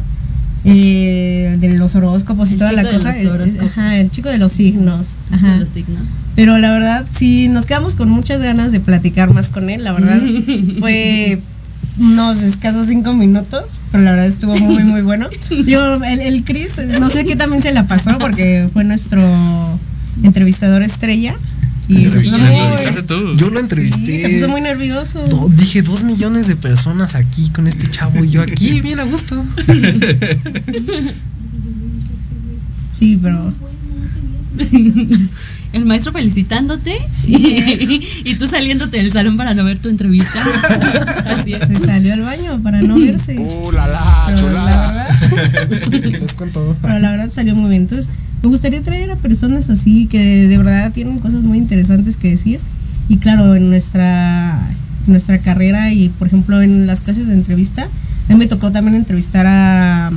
[0.66, 3.10] eh, de los horóscopos y El toda la de cosa.
[3.12, 3.70] los el- horóscopos.
[3.72, 5.16] ajá, el chico de los signos.
[5.32, 5.58] Ajá.
[5.58, 6.08] Los signos.
[6.36, 9.84] Pero la verdad, sí, nos quedamos con muchas ganas de platicar más con él.
[9.84, 10.20] La verdad,
[10.80, 11.42] fue
[12.00, 15.30] unos escasos cinco minutos, pero la verdad estuvo muy, muy bueno.
[15.66, 19.22] Digo, el, el Chris, no sé qué también se la pasó, porque fue nuestro
[20.24, 21.36] entrevistador estrella.
[21.90, 23.36] Y se puso ¿Lo muy, tú?
[23.36, 24.22] Yo lo sí, entrevisté.
[24.22, 25.22] se puso muy nervioso.
[25.28, 29.04] Do- dije dos millones de personas aquí con este chavo y yo aquí bien a
[29.04, 29.44] gusto.
[32.94, 33.54] Sí, pero
[35.74, 36.96] El maestro felicitándote
[37.28, 40.40] y, y tú saliéndote del salón para no ver tu entrevista.
[41.26, 41.62] Así es.
[41.62, 43.38] se salió al baño para no verse.
[43.40, 45.08] ¡Uh, la la, Pero la chulada!
[45.30, 46.78] verdad, Les cuento.
[46.82, 47.82] pero la verdad salió muy bien.
[47.84, 48.10] Entonces,
[48.44, 52.30] me gustaría traer a personas así que de, de verdad tienen cosas muy interesantes que
[52.30, 52.60] decir.
[53.10, 54.52] Y claro, en nuestra,
[55.08, 58.72] en nuestra carrera y, por ejemplo, en las clases de entrevista, a mí me tocó
[58.72, 60.12] también entrevistar a,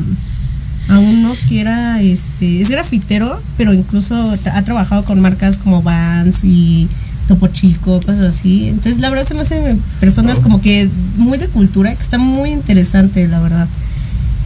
[0.88, 6.44] a uno que era, este, es grafitero, pero incluso ha trabajado con marcas como Vans
[6.44, 6.88] y
[7.26, 8.68] Topo Chico, cosas así.
[8.68, 12.50] Entonces, la verdad se me hacen personas como que muy de cultura, que está muy
[12.50, 13.68] interesante, la verdad.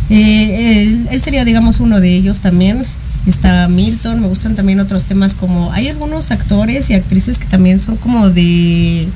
[0.08, 2.84] Eh, él, él sería, digamos, uno de ellos también.
[3.26, 5.72] Está Milton, me gustan también otros temas como...
[5.72, 9.06] Hay algunos actores y actrices que también son como de,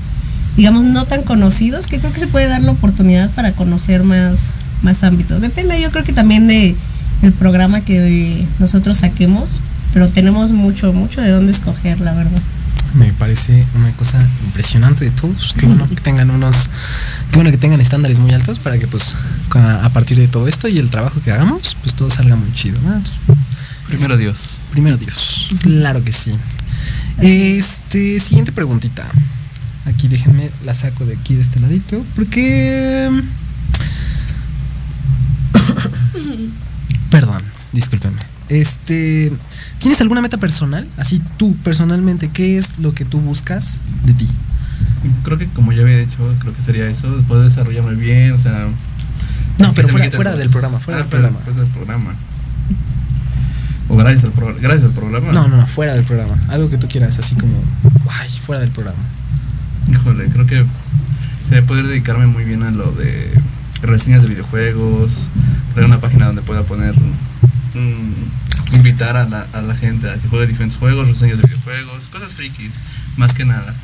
[0.59, 4.51] digamos, no tan conocidos, que creo que se puede dar la oportunidad para conocer más,
[4.83, 5.41] más ámbitos.
[5.41, 6.77] Depende, yo creo que también de
[7.25, 9.61] el programa que nosotros saquemos,
[9.93, 12.41] pero tenemos mucho, mucho de dónde escoger, la verdad.
[12.95, 15.55] Me parece una cosa impresionante de todos.
[15.59, 16.69] Qué bueno que tengan unos,
[17.31, 19.17] qué bueno que tengan estándares muy altos para que pues
[19.53, 22.79] a partir de todo esto y el trabajo que hagamos, pues todo salga muy chido.
[23.89, 24.37] Primero Dios.
[24.71, 25.49] Primero Dios.
[25.61, 26.33] Claro que sí.
[27.21, 29.07] Este, siguiente preguntita.
[29.87, 32.05] Aquí déjenme la saco de aquí de este ladito.
[32.15, 33.11] Porque.
[37.27, 38.21] Perdón, discúlpenme.
[38.49, 39.33] Este.
[39.79, 40.87] ¿Tienes alguna meta personal?
[40.97, 44.29] Así tú, personalmente, ¿qué es lo que tú buscas de ti?
[45.23, 48.69] Creo que como ya había dicho, creo que sería eso, poder desarrollarme bien, o sea...
[49.59, 51.39] No, pero fuera, fuera del programa, fuera del programa.
[51.39, 52.15] Fuera del programa.
[53.89, 55.33] O gracias al, programa gracias al programa.
[55.33, 56.39] No, no, no, fuera del programa.
[56.49, 57.55] Algo que tú quieras, así como,
[58.09, 58.99] ay, fuera del programa.
[59.91, 60.65] Híjole, creo que
[61.49, 63.31] se poder dedicarme muy bien a lo de
[63.83, 65.29] reseñas de videojuegos,
[65.75, 70.29] crear una página donde pueda poner, mm, invitar a la, a la gente a que
[70.29, 72.81] juegue diferentes juegos, reseñas de videojuegos, cosas frikis,
[73.17, 73.75] más que nada.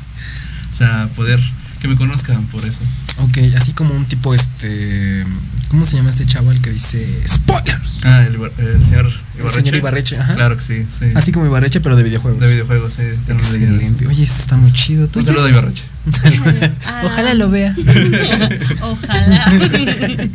[0.71, 1.39] O sea, poder
[1.81, 2.79] que me conozcan por eso.
[3.17, 5.25] Ok, así como un tipo este.
[5.67, 8.05] ¿Cómo se llama este chaval que dice spoilers?
[8.05, 9.47] Ah, el, el señor Ibarreche.
[9.47, 10.35] El señor Ibarreche, ajá.
[10.35, 11.05] Claro que sí, sí.
[11.15, 12.39] Así como Ibarreche, pero de videojuegos.
[12.39, 13.03] De videojuegos, sí.
[13.31, 14.05] Excelente.
[14.07, 15.07] Oye, eso está muy chido.
[15.07, 15.83] ¿Tú un saludo a Ibarreche.
[17.03, 17.75] Ojalá lo vea.
[18.81, 19.45] Ojalá.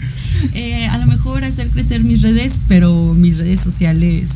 [0.55, 4.29] eh, a lo mejor hacer crecer mis redes, pero mis redes sociales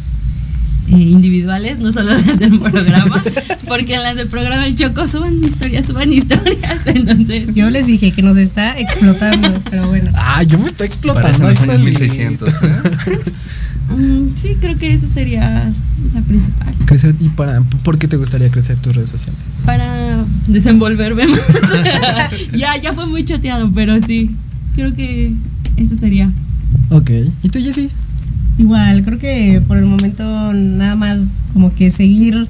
[0.89, 3.23] eh, individuales, no solo las del programa,
[3.69, 7.55] porque en las del programa el Choco suban historias, suban historias, entonces...
[7.55, 10.11] Yo les dije que nos está explotando, pero bueno.
[10.15, 11.39] Ah, yo me estoy explotando.
[11.39, 13.33] Parece 1600, ¿eh?
[13.91, 15.73] Mm, sí, creo que esa sería
[16.15, 16.75] la principal.
[16.87, 19.41] Crecer, ¿y para por qué te gustaría crecer tus redes sociales?
[19.65, 21.41] Para desenvolverme más.
[22.57, 24.31] ya, ya fue muy choteado, pero sí,
[24.75, 25.33] creo que
[25.77, 26.31] eso sería.
[26.91, 27.11] Ok,
[27.43, 27.89] ¿y tú, Jessy?
[28.59, 32.47] Igual, creo que por el momento nada más como que seguir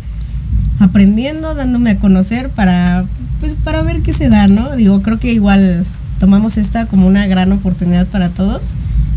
[0.79, 3.05] aprendiendo, dándome a conocer para
[3.39, 4.75] pues para ver qué se da, ¿no?
[4.77, 5.87] Digo, creo que igual
[6.19, 8.75] tomamos esta como una gran oportunidad para todos.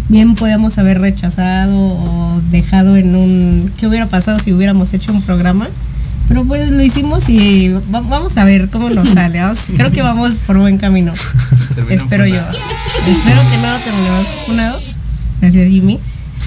[0.09, 5.21] Bien podemos haber rechazado o dejado en un qué hubiera pasado si hubiéramos hecho un
[5.21, 5.67] programa,
[6.28, 9.39] pero pues lo hicimos y vamos a ver cómo nos sale.
[9.76, 11.13] Creo que vamos por buen camino.
[11.89, 12.41] Espero yo.
[13.07, 14.95] Espero que no terminemos funados.
[15.41, 15.99] Gracias, Jimmy.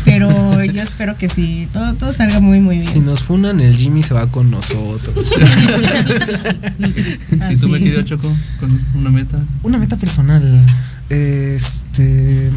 [0.05, 2.89] Pero yo espero que sí, todo, todo salga muy, muy bien.
[2.89, 5.15] Si nos funan, el Jimmy se va con nosotros.
[7.51, 9.39] ¿Y tú me querías, Choco, con una meta?
[9.63, 10.43] Una meta personal.
[11.09, 12.51] Este.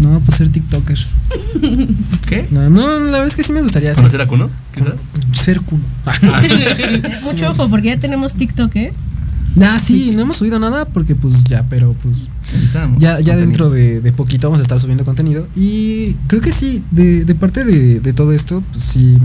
[0.00, 0.98] No, pues ser TikToker.
[2.28, 2.46] ¿Qué?
[2.50, 4.50] No, no, la verdad es que sí me gustaría ¿Conocer a Kuno?
[4.74, 4.94] Quizás.
[5.32, 5.82] Ser Kuno.
[7.24, 8.92] Mucho ojo, porque ya tenemos TikTok, ¿eh?
[9.60, 12.28] Ah, sí, no hemos subido nada porque pues ya, pero pues
[12.98, 15.48] ya, ya dentro de, de, poquito vamos a estar subiendo contenido.
[15.56, 19.18] Y creo que sí, de, de parte de, de, todo esto, pues sí.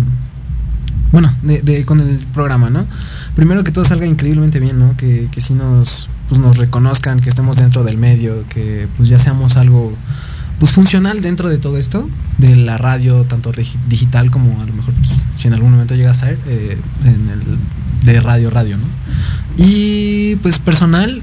[1.12, 2.88] Bueno, de, con el programa, ¿no?
[3.36, 4.98] Primero que todo salga increíblemente bien, ¿no?
[4.98, 9.20] Que, que sí nos, pues nos reconozcan, que estemos dentro del medio, que pues ya
[9.20, 9.94] seamos algo
[10.60, 13.52] pues funcional dentro de todo esto, de la radio, tanto
[13.88, 17.30] digital como a lo mejor pues, si en algún momento llega a ser eh, en
[17.30, 17.42] el
[18.04, 18.86] de radio radio, ¿no?
[19.58, 21.22] Y pues personal.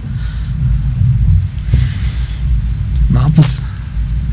[3.10, 3.62] No, pues.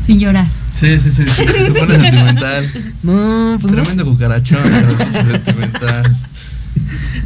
[0.06, 0.46] Sin llorar.
[0.78, 1.24] Sí, sí, sí.
[1.26, 2.64] Se pone sentimental.
[3.02, 3.72] No, pues.
[3.72, 4.58] Tremendo no cucarachón,
[5.12, 6.16] sentimental.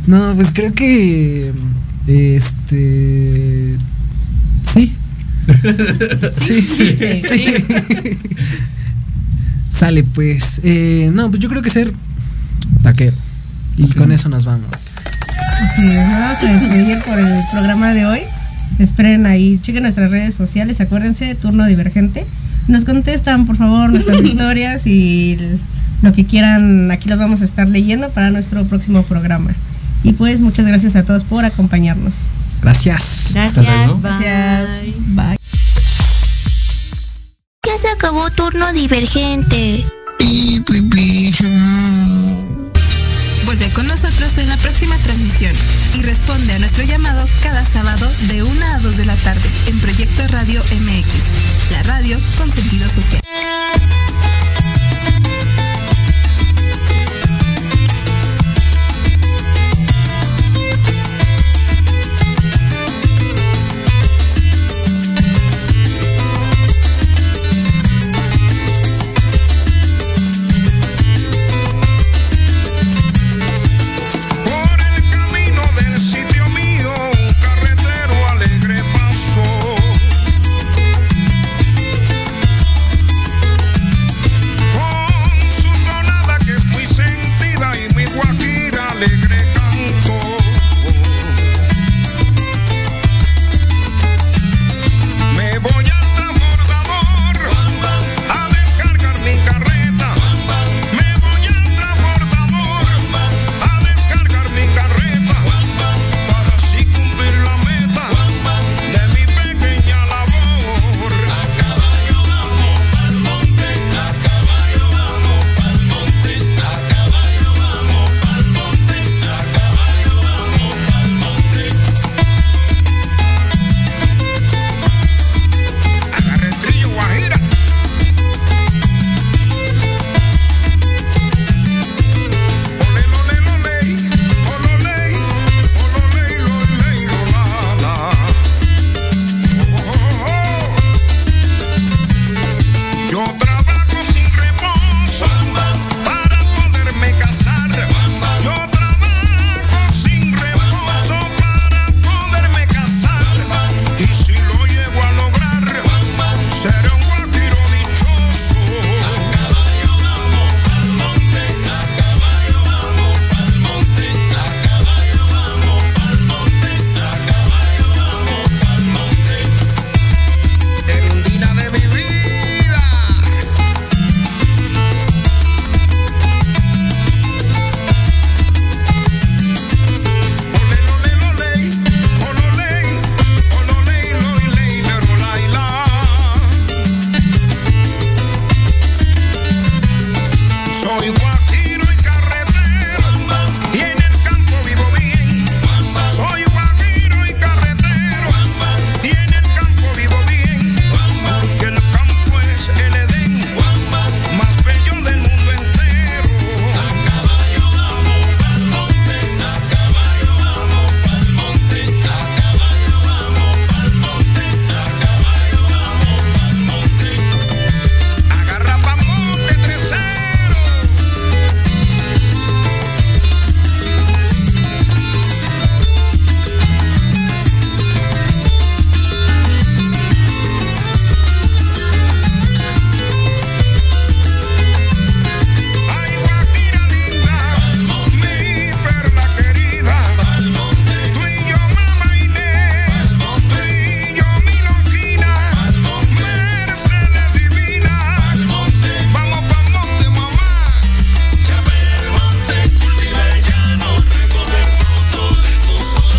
[0.07, 1.53] No, pues creo que.
[2.07, 3.77] Este.
[4.63, 4.97] Sí.
[6.39, 7.23] Sí, sí, sí.
[7.23, 8.19] sí.
[9.71, 10.61] Sale, pues.
[10.63, 11.93] Eh, no, pues yo creo que ser
[12.83, 13.17] taquero.
[13.77, 13.95] Y okay.
[13.97, 14.91] con eso nos vamos.
[15.77, 18.21] Sí, nos vamos a despedir por el programa de hoy.
[18.79, 22.27] Esperen ahí, chequen nuestras redes sociales, acuérdense, turno divergente.
[22.69, 25.39] Nos contestan, por favor, nuestras historias y
[26.03, 29.53] lo que quieran, aquí los vamos a estar leyendo para nuestro próximo programa.
[30.05, 32.21] Y pues muchas gracias a todos por acompañarnos.
[32.63, 33.33] Gracias.
[33.35, 34.01] Gracias.
[34.01, 34.81] Gracias.
[35.09, 35.37] Bye.
[37.67, 39.85] Ya se acabó turno divergente.
[43.45, 45.53] Vuelve con nosotros en la próxima transmisión
[45.95, 49.81] y responde a nuestro llamado cada sábado de 1 a 2 de la tarde en
[49.81, 53.21] Proyecto Radio MX, la radio con sentido social.